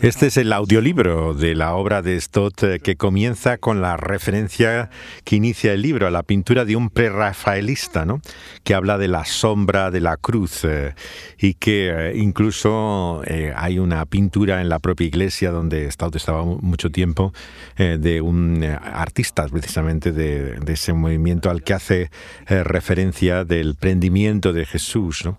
Este 0.00 0.28
es 0.28 0.36
el 0.38 0.52
audiolibro 0.52 1.34
de 1.34 1.54
la 1.54 1.74
obra 1.74 2.00
de 2.00 2.18
Stott 2.20 2.62
eh, 2.62 2.80
que 2.80 2.96
comienza 2.96 3.58
con 3.58 3.82
la 3.82 3.96
referencia 3.96 4.88
que 5.24 5.36
inicia 5.36 5.72
el 5.74 5.82
libro 5.82 6.06
a 6.06 6.10
la 6.10 6.22
pintura 6.22 6.64
de 6.64 6.74
un 6.76 6.88
prerrafaelista, 6.90 8.06
¿no? 8.06 8.20
que 8.64 8.74
habla 8.74 8.96
de 8.98 9.08
la 9.08 9.24
sombra 9.26 9.90
de 9.90 10.00
la 10.00 10.16
cruz 10.16 10.64
eh, 10.64 10.94
y 11.38 11.54
que 11.54 11.90
eh, 11.90 12.16
incluso 12.16 13.22
eh, 13.26 13.52
hay 13.54 13.78
una 13.78 14.06
pintura 14.06 14.60
en 14.62 14.68
la 14.70 14.78
propia 14.78 15.06
iglesia 15.06 15.50
donde 15.50 15.90
Stott 15.90 16.16
estaba 16.16 16.44
mu- 16.44 16.58
mucho 16.62 16.90
tiempo 16.90 17.32
de 17.76 18.20
un 18.20 18.64
artista 18.64 19.46
precisamente 19.48 20.12
de, 20.12 20.54
de 20.60 20.72
ese 20.72 20.92
movimiento 20.92 21.50
al 21.50 21.62
que 21.62 21.74
hace 21.74 22.10
referencia 22.46 23.44
del 23.44 23.74
prendimiento 23.74 24.52
de 24.52 24.64
Jesús. 24.66 25.24
¿no? 25.24 25.36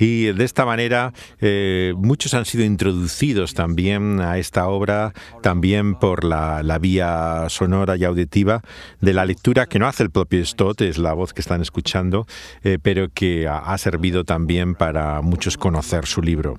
Y 0.00 0.32
de 0.32 0.44
esta 0.44 0.64
manera 0.64 1.12
eh, 1.40 1.92
muchos 1.96 2.32
han 2.32 2.46
sido 2.46 2.64
introducidos 2.64 3.52
también 3.52 4.20
a 4.20 4.38
esta 4.38 4.66
obra, 4.66 5.12
también 5.42 5.94
por 5.94 6.24
la, 6.24 6.62
vía 6.80 7.46
sonora 7.50 7.96
y 7.96 8.04
auditiva 8.04 8.62
de 9.00 9.12
la 9.12 9.26
lectura 9.26 9.66
que 9.66 9.78
no 9.78 9.86
hace 9.86 10.02
el 10.02 10.10
propio 10.10 10.44
Stott, 10.44 10.80
es 10.80 10.96
la 10.96 11.12
voz 11.12 11.34
que 11.34 11.42
están 11.42 11.60
escuchando, 11.60 12.26
eh, 12.64 12.78
pero 12.80 13.08
que 13.12 13.46
ha, 13.46 13.58
ha 13.58 13.76
servido 13.76 14.24
también 14.24 14.74
para 14.74 15.20
muchos 15.20 15.58
conocer 15.58 16.06
su 16.06 16.22
libro. 16.22 16.58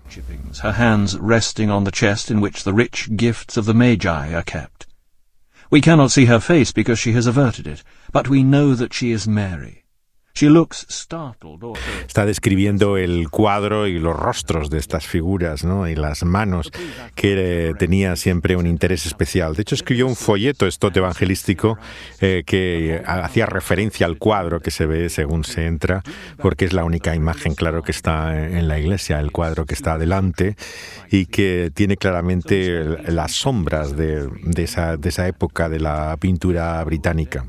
Her 0.63 0.79
hands 0.79 1.17
resting 1.19 1.71
on 1.71 1.83
the 1.83 1.91
chest 1.91 2.29
in 2.29 2.41
which 2.41 2.63
the 2.63 2.71
rich 2.71 3.09
gifts 3.15 3.57
of 3.57 3.65
the 3.65 3.73
Magi 3.73 4.35
are 4.35 4.43
kept. 4.43 4.85
We 5.71 5.81
cannot 5.81 6.11
see 6.11 6.25
her 6.25 6.39
face 6.39 6.71
because 6.71 6.99
she 6.99 7.13
has 7.13 7.25
averted 7.25 7.65
it, 7.65 7.81
but 8.11 8.27
we 8.27 8.43
know 8.43 8.75
that 8.75 8.93
she 8.93 9.11
is 9.11 9.27
Mary. 9.27 9.80
Está 12.07 12.25
describiendo 12.25 12.97
el 12.97 13.29
cuadro 13.29 13.87
y 13.87 13.99
los 13.99 14.15
rostros 14.15 14.69
de 14.69 14.79
estas 14.79 15.05
figuras 15.05 15.63
¿no? 15.63 15.87
y 15.87 15.95
las 15.95 16.23
manos 16.23 16.71
que 17.15 17.69
eh, 17.69 17.73
tenía 17.77 18.15
siempre 18.15 18.55
un 18.55 18.67
interés 18.67 19.05
especial. 19.05 19.55
De 19.55 19.63
hecho, 19.63 19.75
escribió 19.75 20.07
un 20.07 20.15
folleto 20.15 20.69
Stott 20.69 20.95
evangelístico 20.97 21.77
eh, 22.19 22.43
que 22.45 23.01
hacía 23.05 23.45
referencia 23.45 24.05
al 24.05 24.17
cuadro 24.17 24.59
que 24.59 24.71
se 24.71 24.85
ve 24.85 25.09
según 25.09 25.43
se 25.43 25.65
entra, 25.65 26.03
porque 26.37 26.65
es 26.65 26.73
la 26.73 26.83
única 26.83 27.15
imagen, 27.15 27.55
claro, 27.55 27.83
que 27.83 27.91
está 27.91 28.45
en 28.45 28.67
la 28.67 28.79
iglesia, 28.79 29.19
el 29.19 29.31
cuadro 29.31 29.65
que 29.65 29.73
está 29.73 29.93
adelante 29.93 30.55
y 31.09 31.25
que 31.25 31.71
tiene 31.73 31.97
claramente 31.97 32.83
las 33.11 33.33
sombras 33.33 33.95
de, 33.95 34.27
de 34.43 34.63
esa, 34.63 34.97
de 34.97 35.09
esa 35.09 35.27
época 35.27 35.69
de 35.69 35.79
la 35.79 36.17
pintura 36.17 36.83
británica. 36.83 37.45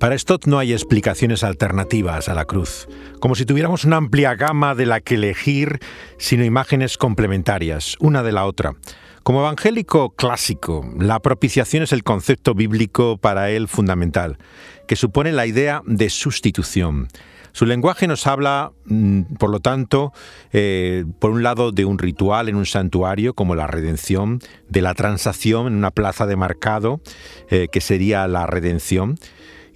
Para 0.00 0.16
Stott 0.16 0.46
no 0.46 0.58
hay 0.58 0.72
explicaciones 0.72 1.44
alternativas 1.44 2.30
a 2.30 2.34
la 2.34 2.46
cruz, 2.46 2.88
como 3.20 3.34
si 3.34 3.44
tuviéramos 3.44 3.84
una 3.84 3.98
amplia 3.98 4.34
gama 4.34 4.74
de 4.74 4.86
la 4.86 5.02
que 5.02 5.16
elegir, 5.16 5.78
sino 6.16 6.42
imágenes 6.42 6.96
complementarias, 6.96 7.96
una 8.00 8.22
de 8.22 8.32
la 8.32 8.46
otra. 8.46 8.76
Como 9.22 9.40
evangélico 9.40 10.08
clásico, 10.16 10.90
la 10.98 11.20
propiciación 11.20 11.82
es 11.82 11.92
el 11.92 12.02
concepto 12.02 12.54
bíblico 12.54 13.18
para 13.18 13.50
él 13.50 13.68
fundamental, 13.68 14.38
que 14.88 14.96
supone 14.96 15.32
la 15.32 15.44
idea 15.44 15.82
de 15.84 16.08
sustitución. 16.08 17.08
Su 17.52 17.66
lenguaje 17.66 18.06
nos 18.06 18.26
habla, 18.26 18.72
mm, 18.86 19.34
por 19.38 19.50
lo 19.50 19.60
tanto, 19.60 20.14
eh, 20.52 21.04
por 21.18 21.32
un 21.32 21.42
lado 21.42 21.72
de 21.72 21.84
un 21.84 21.98
ritual 21.98 22.48
en 22.48 22.56
un 22.56 22.64
santuario 22.64 23.34
como 23.34 23.54
la 23.54 23.66
redención, 23.66 24.40
de 24.66 24.80
la 24.80 24.94
transacción 24.94 25.66
en 25.66 25.74
una 25.74 25.90
plaza 25.90 26.26
de 26.26 26.36
mercado, 26.36 27.02
eh, 27.50 27.68
que 27.70 27.82
sería 27.82 28.26
la 28.28 28.46
redención, 28.46 29.18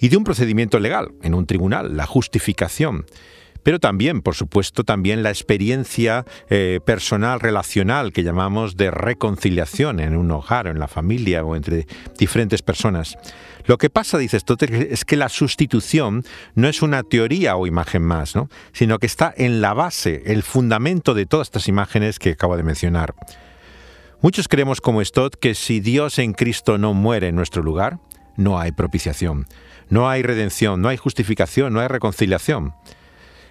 y 0.04 0.10
de 0.10 0.18
un 0.18 0.24
procedimiento 0.24 0.80
legal 0.80 1.12
en 1.22 1.32
un 1.32 1.46
tribunal, 1.46 1.96
la 1.96 2.04
justificación. 2.04 3.06
Pero 3.62 3.80
también, 3.80 4.20
por 4.20 4.34
supuesto, 4.34 4.84
también 4.84 5.22
la 5.22 5.30
experiencia 5.30 6.26
eh, 6.50 6.78
personal, 6.84 7.40
relacional, 7.40 8.12
que 8.12 8.22
llamamos 8.22 8.76
de 8.76 8.90
reconciliación 8.90 10.00
en 10.00 10.14
un 10.14 10.30
hogar, 10.30 10.66
en 10.66 10.78
la 10.78 10.88
familia 10.88 11.42
o 11.42 11.56
entre 11.56 11.86
diferentes 12.18 12.60
personas. 12.60 13.16
Lo 13.64 13.78
que 13.78 13.88
pasa, 13.88 14.18
dice 14.18 14.38
Stott, 14.38 14.64
es 14.64 15.06
que 15.06 15.16
la 15.16 15.30
sustitución 15.30 16.22
no 16.54 16.68
es 16.68 16.82
una 16.82 17.02
teoría 17.02 17.56
o 17.56 17.66
imagen 17.66 18.02
más, 18.02 18.36
¿no? 18.36 18.50
sino 18.74 18.98
que 18.98 19.06
está 19.06 19.32
en 19.34 19.62
la 19.62 19.72
base, 19.72 20.24
el 20.26 20.42
fundamento 20.42 21.14
de 21.14 21.24
todas 21.24 21.46
estas 21.46 21.66
imágenes 21.66 22.18
que 22.18 22.32
acabo 22.32 22.58
de 22.58 22.62
mencionar. 22.62 23.14
Muchos 24.20 24.48
creemos 24.48 24.82
como 24.82 25.02
Stott 25.02 25.36
que 25.36 25.54
si 25.54 25.80
Dios 25.80 26.18
en 26.18 26.34
Cristo 26.34 26.76
no 26.76 26.92
muere 26.92 27.28
en 27.28 27.36
nuestro 27.36 27.62
lugar, 27.62 28.00
no 28.36 28.58
hay 28.58 28.72
propiciación, 28.72 29.46
no 29.88 30.08
hay 30.08 30.22
redención, 30.22 30.80
no 30.80 30.88
hay 30.88 30.96
justificación, 30.96 31.72
no 31.72 31.80
hay 31.80 31.88
reconciliación. 31.88 32.74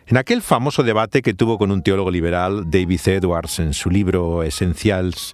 En 0.06 0.18
aquel 0.18 0.42
famoso 0.42 0.84
debate 0.84 1.22
que 1.22 1.34
tuvo 1.34 1.58
con 1.58 1.72
un 1.72 1.82
teólogo 1.82 2.12
liberal, 2.12 2.70
David 2.70 3.00
Edwards, 3.06 3.60
en 3.60 3.74
su 3.74 3.90
libro 3.90 4.44
Essentials, 4.44 5.34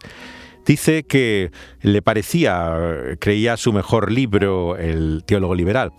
dice 0.65 1.03
que 1.03 1.51
le 1.82 2.01
parecía, 2.01 2.75
creía 3.20 3.58
su 3.58 3.74
mejor 3.74 4.12
libro, 4.12 4.77
el 4.77 5.24
teólogo 5.25 5.56
liberal. 5.56 5.91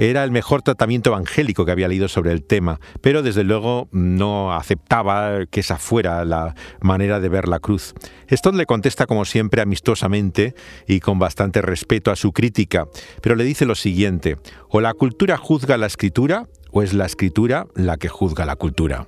Era 0.00 0.24
el 0.24 0.30
mejor 0.30 0.62
tratamiento 0.62 1.10
evangélico 1.10 1.66
que 1.66 1.72
había 1.72 1.86
leído 1.86 2.08
sobre 2.08 2.32
el 2.32 2.42
tema, 2.42 2.80
pero 3.02 3.22
desde 3.22 3.44
luego 3.44 3.86
no 3.92 4.54
aceptaba 4.54 5.44
que 5.44 5.60
esa 5.60 5.76
fuera 5.76 6.24
la 6.24 6.54
manera 6.80 7.20
de 7.20 7.28
ver 7.28 7.46
la 7.48 7.58
cruz. 7.58 7.92
Stott 8.30 8.54
le 8.54 8.64
contesta 8.64 9.04
como 9.04 9.26
siempre 9.26 9.60
amistosamente 9.60 10.54
y 10.86 11.00
con 11.00 11.18
bastante 11.18 11.60
respeto 11.60 12.10
a 12.10 12.16
su 12.16 12.32
crítica, 12.32 12.88
pero 13.20 13.36
le 13.36 13.44
dice 13.44 13.66
lo 13.66 13.74
siguiente, 13.74 14.38
o 14.70 14.80
la 14.80 14.94
cultura 14.94 15.36
juzga 15.36 15.76
la 15.76 15.88
escritura 15.88 16.48
o 16.70 16.82
es 16.82 16.94
la 16.94 17.04
escritura 17.04 17.66
la 17.74 17.98
que 17.98 18.08
juzga 18.08 18.46
la 18.46 18.56
cultura. 18.56 19.06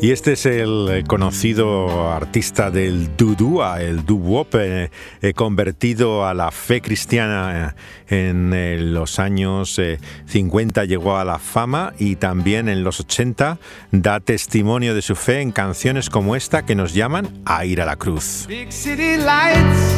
Y 0.00 0.10
este 0.12 0.34
es 0.34 0.44
el 0.44 1.04
conocido 1.08 2.12
artista 2.12 2.70
del 2.70 3.16
dudua, 3.16 3.80
el 3.80 4.04
doo-wop, 4.04 4.54
eh, 4.54 4.90
eh, 5.22 5.32
convertido 5.32 6.26
a 6.26 6.34
la 6.34 6.50
fe 6.50 6.82
cristiana 6.82 7.74
eh, 8.08 8.26
en 8.28 8.52
eh, 8.52 8.76
los 8.78 9.18
años 9.18 9.78
eh, 9.78 9.98
50, 10.26 10.84
llegó 10.84 11.16
a 11.16 11.24
la 11.24 11.38
fama 11.38 11.94
y 11.98 12.16
también 12.16 12.68
en 12.68 12.84
los 12.84 13.00
80 13.00 13.58
da 13.90 14.20
testimonio 14.20 14.94
de 14.94 15.00
su 15.00 15.16
fe 15.16 15.40
en 15.40 15.50
canciones 15.50 16.10
como 16.10 16.36
esta 16.36 16.66
que 16.66 16.74
nos 16.74 16.92
llaman 16.92 17.28
a 17.46 17.64
ir 17.64 17.80
a 17.80 17.86
la 17.86 17.96
cruz. 17.96 18.44
Big 18.46 18.70
city 18.70 19.16
lights, 19.16 19.94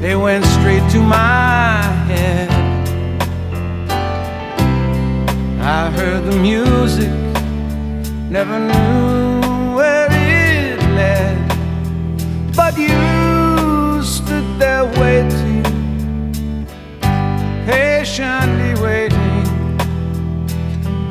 they 0.00 0.14
went 0.14 0.44
straight 0.44 0.88
to 0.92 1.00
my 1.00 1.82
head. 2.08 2.48
I 5.60 5.90
heard 5.90 6.24
the 6.30 6.36
music, 6.38 7.10
never 8.30 8.58
knew 8.58 9.74
where 9.74 10.06
it 10.10 10.78
led. 10.94 11.38
But 12.54 12.76
you 12.76 14.02
stood 14.02 14.58
there 14.58 14.84
waiting, 15.00 15.62
patiently 17.64 18.74
waiting, 18.82 19.78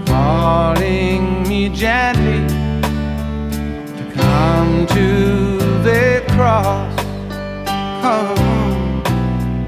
calling 0.06 1.48
me 1.48 1.70
gently 1.70 2.46
to 3.98 4.12
come 4.14 4.86
to 4.88 5.58
the 5.82 6.24
cross, 6.36 6.96
come 8.02 9.02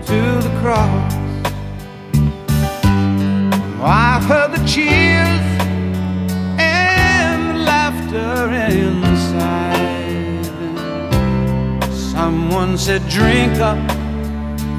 to 0.06 0.20
the 0.46 0.60
cross. 0.62 1.14
I've 3.82 4.24
heard 4.26 4.52
the 4.52 4.64
cheers 4.68 5.49
laughter 8.12 8.52
inside. 8.54 10.46
Someone 11.92 12.78
said, 12.78 13.08
Drink 13.10 13.60
up, 13.60 13.78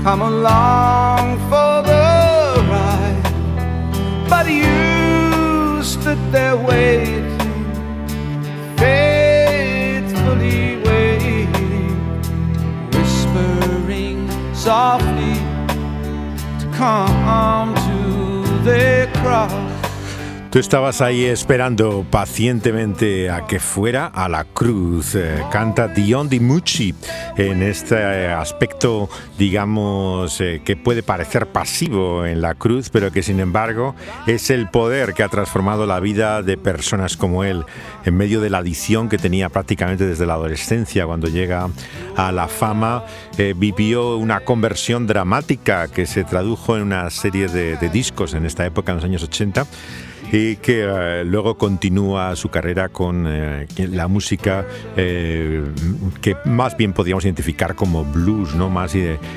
come 0.02 0.22
along 0.22 1.38
for 1.48 1.82
the 1.82 2.64
ride. 2.68 3.22
But 4.28 4.46
you 4.48 5.82
stood 5.82 6.18
there 6.32 6.56
waiting 6.56 7.28
faithfully 8.76 10.76
waiting, 10.84 11.50
whispering 12.92 14.30
softly 14.54 15.34
to 16.58 16.66
come 16.74 17.74
to 17.74 18.62
the 18.64 19.08
cross. 19.20 19.69
Tú 20.50 20.58
estabas 20.58 21.00
ahí 21.00 21.26
esperando 21.26 22.04
pacientemente 22.10 23.30
a 23.30 23.46
que 23.46 23.60
fuera 23.60 24.06
a 24.06 24.28
la 24.28 24.42
cruz. 24.42 25.14
Eh, 25.14 25.44
canta 25.52 25.86
Dion 25.86 26.28
Di 26.28 26.40
Mucci 26.40 26.92
en 27.36 27.62
este 27.62 27.94
eh, 27.94 28.32
aspecto, 28.32 29.08
digamos, 29.38 30.40
eh, 30.40 30.60
que 30.64 30.74
puede 30.74 31.04
parecer 31.04 31.46
pasivo 31.46 32.26
en 32.26 32.40
la 32.40 32.56
cruz, 32.56 32.90
pero 32.90 33.12
que 33.12 33.22
sin 33.22 33.38
embargo 33.38 33.94
es 34.26 34.50
el 34.50 34.68
poder 34.68 35.14
que 35.14 35.22
ha 35.22 35.28
transformado 35.28 35.86
la 35.86 36.00
vida 36.00 36.42
de 36.42 36.58
personas 36.58 37.16
como 37.16 37.44
él 37.44 37.64
en 38.04 38.16
medio 38.16 38.40
de 38.40 38.50
la 38.50 38.58
adicción 38.58 39.08
que 39.08 39.18
tenía 39.18 39.50
prácticamente 39.50 40.04
desde 40.04 40.26
la 40.26 40.34
adolescencia. 40.34 41.06
Cuando 41.06 41.28
llega 41.28 41.68
a 42.16 42.32
la 42.32 42.48
fama, 42.48 43.04
eh, 43.38 43.54
vivió 43.56 44.16
una 44.16 44.40
conversión 44.40 45.06
dramática 45.06 45.86
que 45.86 46.06
se 46.06 46.24
tradujo 46.24 46.76
en 46.76 46.82
una 46.82 47.08
serie 47.10 47.46
de, 47.46 47.76
de 47.76 47.88
discos 47.88 48.34
en 48.34 48.46
esta 48.46 48.66
época, 48.66 48.90
en 48.90 48.96
los 48.96 49.04
años 49.04 49.22
80 49.22 49.64
y 50.32 50.56
que 50.56 50.84
eh, 50.88 51.24
luego 51.24 51.56
continúa 51.58 52.36
su 52.36 52.48
carrera 52.48 52.88
con 52.88 53.24
eh, 53.28 53.66
la 53.76 54.06
música 54.08 54.64
eh, 54.96 55.64
que 56.20 56.36
más 56.44 56.76
bien 56.76 56.92
podríamos 56.92 57.24
identificar 57.24 57.74
como 57.74 58.04
blues, 58.04 58.54
¿no? 58.54 58.68
más 58.70 58.94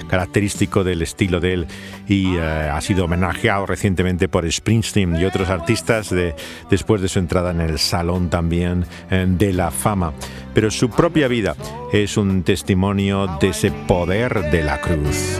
característico 0.07 0.83
del 0.83 1.01
estilo 1.01 1.39
de 1.39 1.53
él 1.53 1.67
y 2.07 2.37
ha 2.37 2.79
sido 2.81 3.05
homenajeado 3.05 3.65
recientemente 3.65 4.27
por 4.27 4.49
Springsteen 4.51 5.15
y 5.15 5.25
otros 5.25 5.49
artistas 5.49 6.09
de- 6.09 6.35
después 6.69 7.01
de 7.01 7.07
su 7.07 7.19
entrada 7.19 7.51
en 7.51 7.61
el 7.61 7.77
salón 7.79 8.29
también 8.29 8.85
de 9.09 9.53
la 9.53 9.71
fama. 9.71 10.13
Pero 10.53 10.71
su 10.71 10.89
propia 10.89 11.27
vida 11.27 11.55
es 11.91 12.17
un 12.17 12.43
testimonio 12.43 13.27
de 13.39 13.49
ese 13.49 13.71
poder 13.71 14.51
de 14.51 14.63
la 14.63 14.81
cruz. 14.81 15.39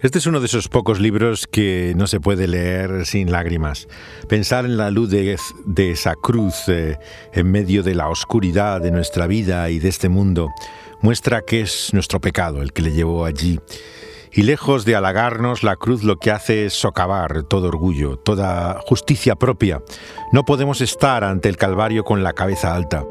Este 0.00 0.18
es 0.18 0.26
uno 0.26 0.38
de 0.38 0.46
esos 0.46 0.68
pocos 0.68 1.00
libros 1.00 1.48
que 1.48 1.92
no 1.96 2.06
se 2.06 2.20
puede 2.20 2.46
leer 2.46 3.04
sin 3.04 3.32
lágrimas. 3.32 3.88
Pensar 4.28 4.64
en 4.64 4.76
la 4.76 4.92
luz 4.92 5.10
de, 5.10 5.36
esa 5.76 6.14
cruz 6.14 6.68
eh, 6.68 6.96
en 7.32 7.50
medio 7.50 7.82
de 7.82 7.96
la 7.96 8.08
oscuridad 8.08 8.80
de 8.80 8.92
nuestra 8.92 9.26
vida 9.26 9.68
y 9.70 9.80
de 9.80 9.88
este 9.88 10.08
mundo 10.08 10.50
muestra 11.02 11.42
que 11.42 11.62
es 11.62 11.92
nuestro 11.94 12.20
pecado 12.20 12.62
el 12.62 12.72
que 12.72 12.82
le 12.82 12.92
llevó 12.92 13.24
allí. 13.24 13.58
Y 14.32 14.42
lejos 14.42 14.84
de 14.84 14.94
halagarnos, 14.94 15.64
la 15.64 15.74
cruz 15.74 16.04
lo 16.04 16.16
que 16.16 16.30
hace 16.30 16.66
es 16.66 16.74
socavar 16.74 17.42
todo 17.42 17.66
orgullo, 17.66 18.18
toda 18.18 18.80
justicia 18.86 19.34
propia. 19.34 19.82
No 20.32 20.44
podemos 20.44 20.80
estar 20.80 21.24
ante 21.24 21.48
el 21.48 21.56
Calvario 21.56 22.04
con 22.04 22.22
la 22.22 22.34
cabeza 22.34 22.72
alta. 22.72 23.04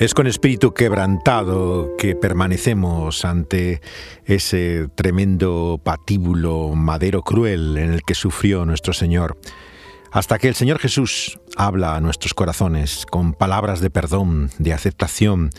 Es 0.00 0.12
con 0.12 0.26
espíritu 0.26 0.74
quebrantado 0.74 1.96
que 1.96 2.16
permanecemos 2.16 3.24
ante 3.24 3.80
ese 4.24 4.88
tremendo 4.96 5.80
patíbulo 5.82 6.70
madero 6.74 7.22
cruel 7.22 7.78
en 7.78 7.92
el 7.92 8.02
que 8.02 8.14
sufrió 8.14 8.66
nuestro 8.66 8.92
Señor, 8.92 9.38
hasta 10.10 10.38
que 10.40 10.48
el 10.48 10.56
Señor 10.56 10.80
Jesús 10.80 11.38
habla 11.56 11.94
a 11.94 12.00
nuestros 12.00 12.34
corazones 12.34 13.06
con 13.08 13.34
palabras 13.34 13.80
de 13.80 13.90
perdón, 13.90 14.50
de 14.58 14.72
aceptación, 14.72 15.50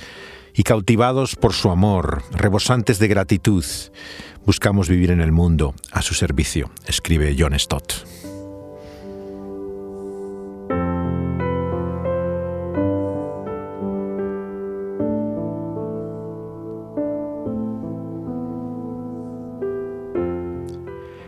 y 0.54 0.64
cautivados 0.64 1.36
por 1.36 1.54
su 1.54 1.70
amor, 1.70 2.24
rebosantes 2.32 3.00
de 3.00 3.08
gratitud, 3.08 3.66
buscamos 4.46 4.90
vivir 4.90 5.12
en 5.12 5.22
el 5.22 5.32
mundo 5.32 5.76
a 5.92 6.02
su 6.02 6.14
servicio, 6.14 6.72
escribe 6.88 7.36
John 7.40 7.58
Stott. 7.58 8.25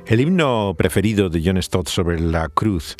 El 0.08 0.22
himno 0.22 0.74
preferido 0.78 1.28
de 1.28 1.42
John 1.44 1.62
Stott 1.62 1.90
sobre 1.90 2.18
la 2.18 2.48
cruz, 2.48 2.96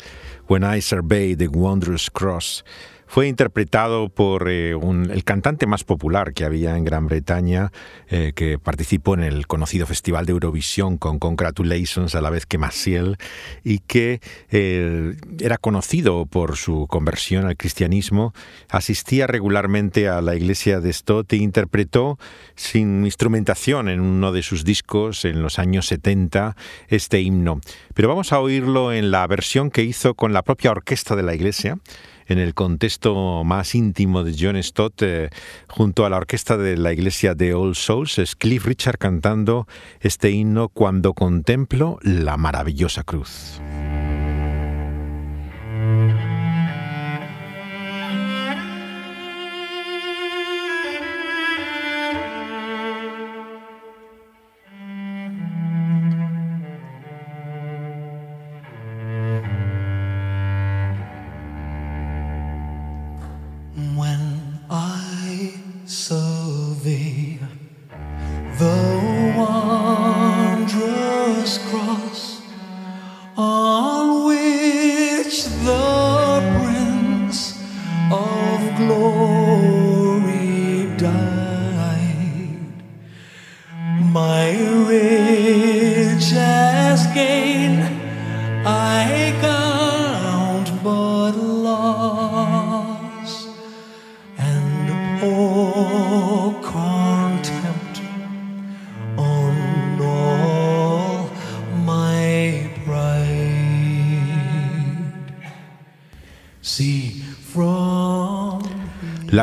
When 0.46 0.62
I 0.62 0.82
Survey 0.82 1.34
the 1.34 1.48
Wondrous 1.48 2.10
Cross, 2.10 2.66
fue 3.08 3.26
interpretado 3.26 4.08
por 4.10 4.48
eh, 4.48 4.74
un- 4.74 5.10
el 5.10 5.24
cantante 5.24 5.66
más 5.66 5.82
popular 5.82 6.34
que 6.34 6.44
había 6.44 6.76
en 6.76 6.84
Gran 6.84 7.06
Bretaña, 7.06 7.72
eh, 8.08 8.32
que 8.34 8.58
participó 8.58 9.14
en 9.14 9.24
el 9.24 9.46
conocido 9.46 9.86
Festival 9.86 10.26
de 10.26 10.32
Eurovisión 10.32 10.98
con 10.98 11.18
Congratulations 11.18 12.14
a 12.14 12.20
la 12.20 12.30
vez 12.30 12.46
que 12.46 12.58
Maciel, 12.58 13.16
y 13.64 13.78
que 13.80 14.20
eh, 14.50 15.16
era 15.40 15.56
conocido 15.56 16.26
por 16.26 16.56
su 16.56 16.86
conversión 16.86 17.46
al 17.46 17.56
cristianismo, 17.56 18.34
asistía 18.68 19.26
regularmente 19.26 20.08
a 20.08 20.20
la 20.20 20.36
iglesia 20.36 20.80
de 20.80 20.92
Stott 20.92 21.32
e 21.32 21.36
interpretó 21.36 22.18
sin 22.54 23.04
instrumentación 23.04 23.88
en 23.88 24.00
uno 24.00 24.32
de 24.32 24.42
sus 24.42 24.64
discos 24.64 25.24
en 25.24 25.42
los 25.42 25.58
años 25.58 25.86
70 25.86 26.56
este 26.88 27.20
himno. 27.20 27.60
Pero 27.94 28.08
vamos 28.08 28.32
a 28.32 28.40
oírlo 28.40 28.92
en 28.92 29.10
la 29.10 29.26
versión 29.26 29.70
que 29.70 29.82
hizo 29.82 30.14
con 30.14 30.32
la 30.32 30.42
propia 30.42 30.70
orquesta 30.70 31.16
de 31.16 31.22
la 31.22 31.34
iglesia 31.34 31.78
en 32.28 32.38
el 32.38 32.54
contexto 32.54 33.42
más 33.44 33.74
íntimo 33.74 34.22
de 34.22 34.36
John 34.38 34.62
Stott, 34.62 35.02
eh, 35.02 35.30
junto 35.66 36.04
a 36.04 36.10
la 36.10 36.18
orquesta 36.18 36.56
de 36.56 36.76
la 36.76 36.92
iglesia 36.92 37.34
de 37.34 37.54
All 37.54 37.74
Souls, 37.74 38.18
es 38.18 38.36
Cliff 38.36 38.64
Richard 38.66 38.98
cantando 38.98 39.66
este 40.00 40.30
himno 40.30 40.68
Cuando 40.68 41.14
contemplo 41.14 41.98
la 42.02 42.36
maravillosa 42.36 43.02
cruz. 43.02 43.60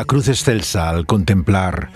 Cruz 0.06 0.28
excelsa 0.28 0.90
al 0.90 1.06
contemplar, 1.06 1.90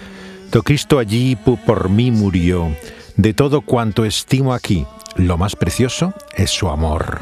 do 0.52 0.64
Cristo 0.64 0.98
allí 0.98 1.36
por 1.36 1.90
mí 1.90 2.12
murió, 2.12 2.76
de 3.18 3.34
todo 3.34 3.62
cuanto 3.62 4.06
estimo 4.06 4.54
aquí, 4.54 4.86
lo 5.16 5.38
más 5.38 5.56
precioso 5.56 6.14
es 6.36 6.50
su 6.50 6.70
amor. 6.70 7.22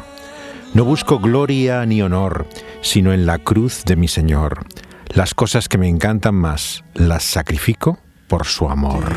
No 0.74 0.84
busco 0.84 1.18
gloria 1.18 1.84
ni 1.86 2.02
honor, 2.02 2.46
sino 2.80 3.12
en 3.12 3.26
la 3.26 3.38
cruz 3.38 3.84
de 3.84 3.96
mi 3.96 4.08
Señor. 4.08 4.66
Las 5.08 5.34
cosas 5.34 5.68
que 5.68 5.78
me 5.78 5.88
encantan 5.88 6.34
más, 6.34 6.84
las 6.94 7.22
sacrifico 7.22 7.98
por 8.28 8.46
su 8.46 8.68
amor. 8.68 9.16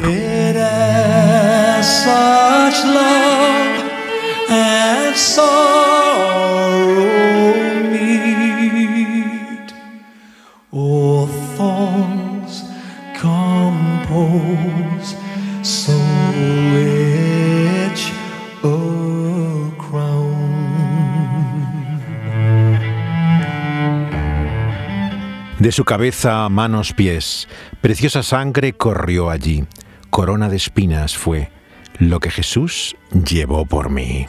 De 25.61 25.71
su 25.71 25.85
cabeza 25.85 26.49
manos 26.49 26.91
pies, 26.91 27.47
preciosa 27.81 28.23
sangre 28.23 28.73
corrió 28.73 29.29
allí. 29.29 29.63
Corona 30.09 30.49
de 30.49 30.55
espinas 30.55 31.15
fue 31.15 31.51
lo 31.99 32.19
que 32.19 32.31
Jesús 32.31 32.95
llevó 33.11 33.67
por 33.67 33.91
mí. 33.91 34.25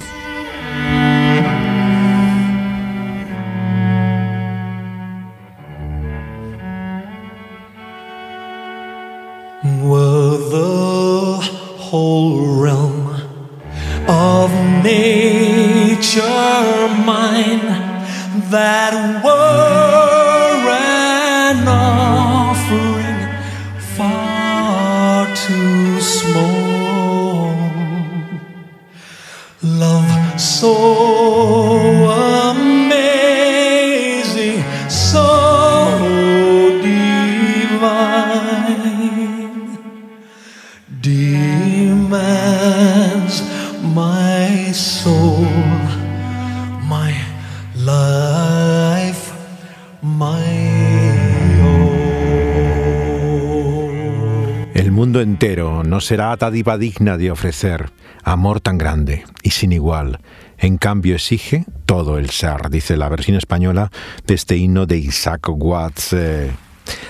Mundo 55.02 55.20
entero 55.20 55.82
no 55.82 56.00
será 56.00 56.36
dádiva 56.36 56.78
digna 56.78 57.16
de 57.16 57.32
ofrecer 57.32 57.90
amor 58.22 58.60
tan 58.60 58.78
grande 58.78 59.24
y 59.42 59.50
sin 59.50 59.72
igual. 59.72 60.20
En 60.58 60.78
cambio 60.78 61.16
exige 61.16 61.64
todo 61.86 62.18
el 62.18 62.30
ser, 62.30 62.70
dice 62.70 62.96
la 62.96 63.08
versión 63.08 63.36
española 63.36 63.90
de 64.28 64.34
este 64.34 64.56
himno 64.56 64.86
de 64.86 64.98
Isaac 64.98 65.48
Watts. 65.48 66.12
eh, 66.12 66.52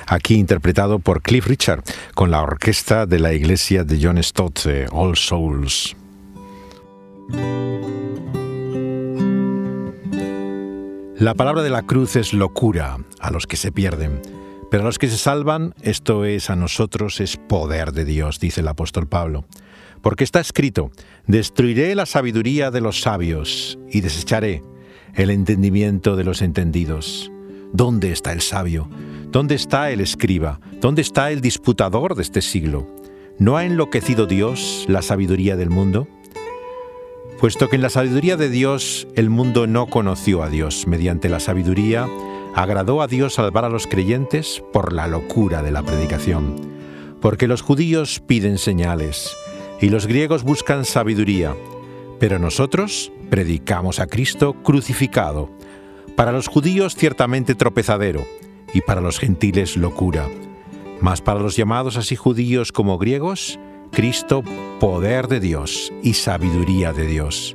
Aquí 0.07 0.37
interpretado 0.37 1.01
por 1.01 1.21
Cliff 1.21 1.47
Richard 1.47 1.83
con 2.15 2.31
la 2.31 2.41
orquesta 2.41 3.05
de 3.05 3.19
la 3.19 3.35
iglesia 3.35 3.85
de 3.85 3.99
John 4.03 4.23
Stott, 4.23 4.61
eh, 4.65 4.87
All 4.91 5.15
Souls. 5.15 5.95
La 11.19 11.35
palabra 11.35 11.63
de 11.63 11.69
la 11.69 11.83
cruz 11.83 12.17
es 12.17 12.33
locura 12.33 12.97
a 13.21 13.31
los 13.31 13.47
que 13.47 13.59
se 13.59 13.71
pierden, 13.71 14.23
pero 14.73 14.85
los 14.85 14.99
que 14.99 15.09
se 15.09 15.19
salvan, 15.19 15.75
esto 15.83 16.25
es 16.25 16.49
a 16.49 16.57
nosotros, 16.57 17.21
es 17.21 17.37
poder 17.37 17.93
de 17.93 18.07
Dios, 18.07 18.41
dice 18.41 18.63
el 18.63 18.69
apóstol 18.69 19.07
Pablo. 19.07 19.45
Porque 20.01 20.25
está 20.25 20.41
escrito, 20.41 20.91
destruiré 21.27 21.95
la 21.95 22.07
sabiduría 22.07 22.71
de 22.71 22.81
los 22.81 23.03
sabios 23.03 23.79
y 23.91 24.01
desecharé 24.01 24.63
el 25.13 25.29
entendimiento 25.29 26.17
de 26.17 26.25
los 26.25 26.41
entendidos. 26.41 27.31
¿Dónde 27.75 28.13
está 28.13 28.33
el 28.33 28.41
sabio? 28.41 28.89
¿Dónde 29.31 29.57
está 29.57 29.91
el 29.91 30.01
escriba? 30.01 30.59
¿Dónde 30.81 31.03
está 31.03 31.31
el 31.33 31.43
disputador 31.43 32.15
de 32.15 32.23
este 32.23 32.41
siglo? 32.41 32.89
¿No 33.39 33.59
ha 33.59 33.67
enloquecido 33.67 34.25
Dios 34.25 34.87
la 34.89 35.03
sabiduría 35.03 35.55
del 35.55 35.69
mundo? 35.69 36.09
Puesto 37.39 37.69
que 37.69 37.77
en 37.77 37.83
la 37.83 37.91
sabiduría 37.91 38.39
de 38.39 38.49
Dios 38.49 39.07
el 39.17 39.29
mundo 39.29 39.67
no 39.67 39.89
conoció 39.89 40.43
a 40.43 40.49
Dios, 40.49 40.87
mediante 40.87 41.29
la 41.29 41.41
sabiduría 41.41 42.09
agradó 42.55 43.03
a 43.03 43.07
Dios 43.07 43.35
salvar 43.35 43.65
a 43.65 43.69
los 43.69 43.87
creyentes 43.87 44.63
por 44.73 44.93
la 44.93 45.07
locura 45.07 45.63
de 45.63 45.71
la 45.71 45.83
predicación. 45.83 46.57
Porque 47.21 47.47
los 47.47 47.63
judíos 47.63 48.21
piden 48.21 48.59
señales 48.59 49.35
y 49.81 49.89
los 49.89 50.07
griegos 50.07 50.43
buscan 50.43 50.85
sabiduría, 50.85 51.55
pero 52.21 52.39
nosotros 52.39 53.13
predicamos 53.31 53.99
a 54.01 54.07
Cristo 54.07 54.55
crucificado, 54.63 55.51
para 56.17 56.33
los 56.33 56.49
judíos 56.49 56.95
ciertamente 56.95 57.55
tropezadero 57.55 58.25
y 58.75 58.83
para 58.83 59.01
los 59.01 59.19
gentiles 59.19 59.77
locura, 59.77 60.29
mas 61.01 61.21
para 61.21 61.41
los 61.41 61.57
llamados 61.57 61.97
así 61.97 62.17
judíos 62.17 62.71
como 62.73 62.99
griegos, 62.99 63.59
Cristo, 63.91 64.43
poder 64.79 65.29
de 65.29 65.41
Dios 65.41 65.93
y 66.03 66.15
sabiduría 66.15 66.93
de 66.93 67.07
Dios. 67.07 67.55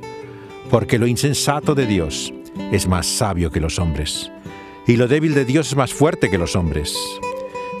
Porque 0.70 0.98
lo 0.98 1.06
insensato 1.06 1.74
de 1.74 1.86
Dios 1.86 2.32
es 2.72 2.86
más 2.86 3.06
sabio 3.06 3.50
que 3.50 3.60
los 3.60 3.78
hombres, 3.78 4.30
y 4.88 4.96
lo 4.96 5.06
débil 5.06 5.34
de 5.34 5.44
Dios 5.44 5.68
es 5.68 5.76
más 5.76 5.92
fuerte 5.92 6.30
que 6.30 6.38
los 6.38 6.56
hombres. 6.56 6.96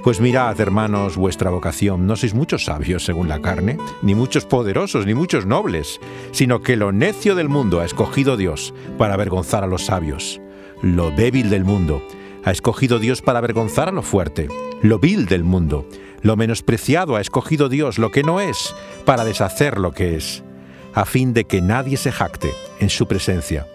Pues 0.04 0.20
mirad, 0.20 0.60
hermanos, 0.60 1.16
vuestra 1.16 1.50
vocación, 1.50 2.06
no 2.06 2.16
sois 2.16 2.34
muchos 2.34 2.66
sabios 2.66 3.04
según 3.04 3.28
la 3.28 3.40
carne, 3.40 3.78
ni 4.02 4.14
muchos 4.14 4.44
poderosos, 4.44 5.06
ni 5.06 5.14
muchos 5.14 5.46
nobles, 5.46 6.00
sino 6.32 6.60
que 6.60 6.76
lo 6.76 6.92
necio 6.92 7.34
del 7.34 7.48
mundo 7.48 7.80
ha 7.80 7.86
escogido 7.86 8.36
Dios 8.36 8.74
para 8.98 9.14
avergonzar 9.14 9.64
a 9.64 9.66
los 9.66 9.86
sabios. 9.86 10.40
Lo 10.82 11.10
débil 11.10 11.48
del 11.48 11.64
mundo 11.64 12.06
ha 12.44 12.50
escogido 12.50 12.98
Dios 12.98 13.22
para 13.22 13.38
avergonzar 13.38 13.88
a 13.88 13.92
lo 13.92 14.02
fuerte. 14.02 14.48
Lo 14.82 14.98
vil 14.98 15.24
del 15.26 15.44
mundo, 15.44 15.88
lo 16.20 16.36
menospreciado 16.36 17.16
ha 17.16 17.22
escogido 17.22 17.70
Dios, 17.70 17.98
lo 17.98 18.10
que 18.10 18.22
no 18.22 18.38
es, 18.38 18.74
para 19.06 19.24
deshacer 19.24 19.78
lo 19.78 19.92
que 19.92 20.14
es, 20.14 20.44
a 20.92 21.06
fin 21.06 21.32
de 21.32 21.44
que 21.44 21.62
nadie 21.62 21.96
se 21.96 22.12
jacte 22.12 22.52
en 22.80 22.90
su 22.90 23.08
presencia. 23.08 23.66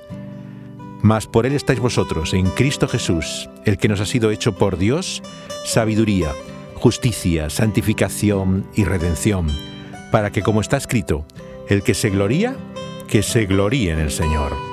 Mas 1.03 1.27
por 1.27 1.45
Él 1.45 1.53
estáis 1.53 1.81
vosotros, 1.81 2.33
en 2.33 2.49
Cristo 2.51 2.87
Jesús, 2.87 3.49
el 3.65 3.77
que 3.77 3.89
nos 3.89 3.99
ha 3.99 4.05
sido 4.05 4.31
hecho 4.31 4.53
por 4.53 4.77
Dios, 4.77 5.21
sabiduría, 5.65 6.31
justicia, 6.75 7.49
santificación 7.49 8.65
y 8.73 8.85
redención, 8.85 9.47
para 10.11 10.31
que, 10.31 10.41
como 10.41 10.61
está 10.61 10.77
escrito, 10.77 11.25
el 11.67 11.83
que 11.83 11.93
se 11.93 12.09
gloría, 12.09 12.55
que 13.09 13.21
se 13.21 13.45
gloríe 13.45 13.91
en 13.91 13.99
el 13.99 14.11
Señor. 14.11 14.72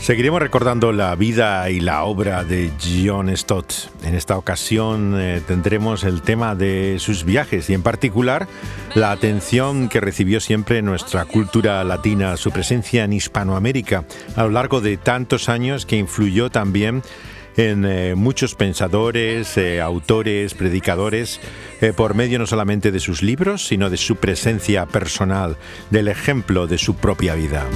Seguiremos 0.00 0.40
recordando 0.40 0.92
la 0.92 1.14
vida 1.16 1.68
y 1.70 1.80
la 1.80 2.04
obra 2.04 2.42
de 2.42 2.70
John 2.80 3.36
Stott. 3.36 3.72
En 4.04 4.14
esta 4.14 4.38
ocasión 4.38 5.14
eh, 5.18 5.42
tendremos 5.46 6.04
el 6.04 6.22
tema 6.22 6.54
de 6.54 6.96
sus 6.98 7.24
viajes 7.24 7.68
y 7.68 7.74
en 7.74 7.82
particular 7.82 8.48
la 8.94 9.10
atención 9.10 9.88
que 9.88 10.00
recibió 10.00 10.40
siempre 10.40 10.80
nuestra 10.80 11.26
cultura 11.26 11.84
latina, 11.84 12.36
su 12.38 12.52
presencia 12.52 13.04
en 13.04 13.12
Hispanoamérica 13.12 14.04
a 14.34 14.44
lo 14.44 14.50
largo 14.50 14.80
de 14.80 14.96
tantos 14.96 15.50
años 15.50 15.84
que 15.84 15.96
influyó 15.96 16.48
también 16.48 17.02
en 17.58 17.84
eh, 17.84 18.14
muchos 18.14 18.54
pensadores, 18.54 19.58
eh, 19.58 19.80
autores, 19.80 20.54
predicadores, 20.54 21.40
por 21.96 22.14
medio 22.14 22.38
no 22.38 22.46
solamente 22.46 22.92
de 22.92 23.00
sus 23.00 23.22
libros, 23.22 23.66
sino 23.66 23.90
de 23.90 23.96
su 23.96 24.16
presencia 24.16 24.86
personal, 24.86 25.56
del 25.90 26.08
ejemplo 26.08 26.66
de 26.66 26.78
su 26.78 26.94
propia 26.94 27.34
vida. 27.34 27.66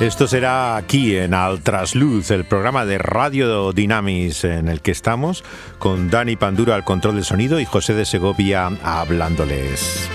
Esto 0.00 0.28
será 0.28 0.76
aquí 0.76 1.16
en 1.16 1.32
Al 1.32 1.62
Trasluz, 1.62 2.30
el 2.30 2.44
programa 2.44 2.84
de 2.84 2.98
Radio 2.98 3.72
Dynamis 3.72 4.44
en 4.44 4.68
el 4.68 4.82
que 4.82 4.90
estamos, 4.90 5.42
con 5.78 6.10
Dani 6.10 6.36
Panduro 6.36 6.74
al 6.74 6.84
control 6.84 7.14
del 7.14 7.24
sonido 7.24 7.60
y 7.60 7.64
José 7.64 7.94
de 7.94 8.04
Segovia 8.04 8.66
hablándoles. 8.82 10.10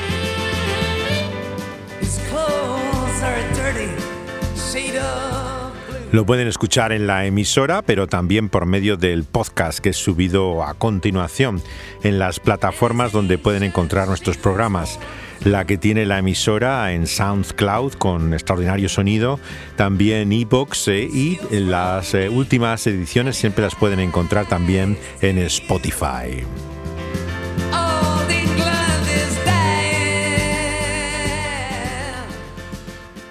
Lo 6.12 6.25
pueden 6.25 6.47
escuchar 6.47 6.91
en 6.91 7.08
la 7.08 7.25
emisora, 7.25 7.82
pero 7.82 8.06
también 8.06 8.49
por 8.49 8.65
medio 8.65 8.97
del 8.97 9.23
podcast 9.23 9.80
que 9.80 9.89
es 9.89 9.97
subido 9.97 10.63
a 10.63 10.73
continuación 10.73 11.62
en 12.04 12.19
las 12.19 12.39
plataformas 12.39 13.13
donde 13.13 13.38
pueden 13.38 13.63
encontrar 13.63 14.10
nuestros 14.10 14.38
programas. 14.38 14.99
La 15.43 15.65
que 15.65 15.77
tiene 15.77 16.06
la 16.06 16.19
emisora 16.19 16.93
en 16.93 17.08
SoundCloud 17.08 17.93
con 17.93 18.34
extraordinario 18.34 18.89
sonido, 18.89 19.39
también 19.75 20.32
iBox 20.32 20.88
eh, 20.89 21.10
y 21.12 21.39
las 21.49 22.13
eh, 22.13 22.30
últimas 22.30 22.86
ediciones 22.86 23.38
siempre 23.38 23.63
las 23.63 23.73
pueden 23.73 23.99
encontrar 23.99 24.45
también 24.45 24.97
en 25.21 25.39
Spotify. 25.39 26.43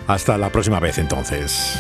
Hasta 0.09 0.37
la 0.37 0.51
próxima 0.51 0.81
vez 0.81 0.99
entonces. 0.99 1.79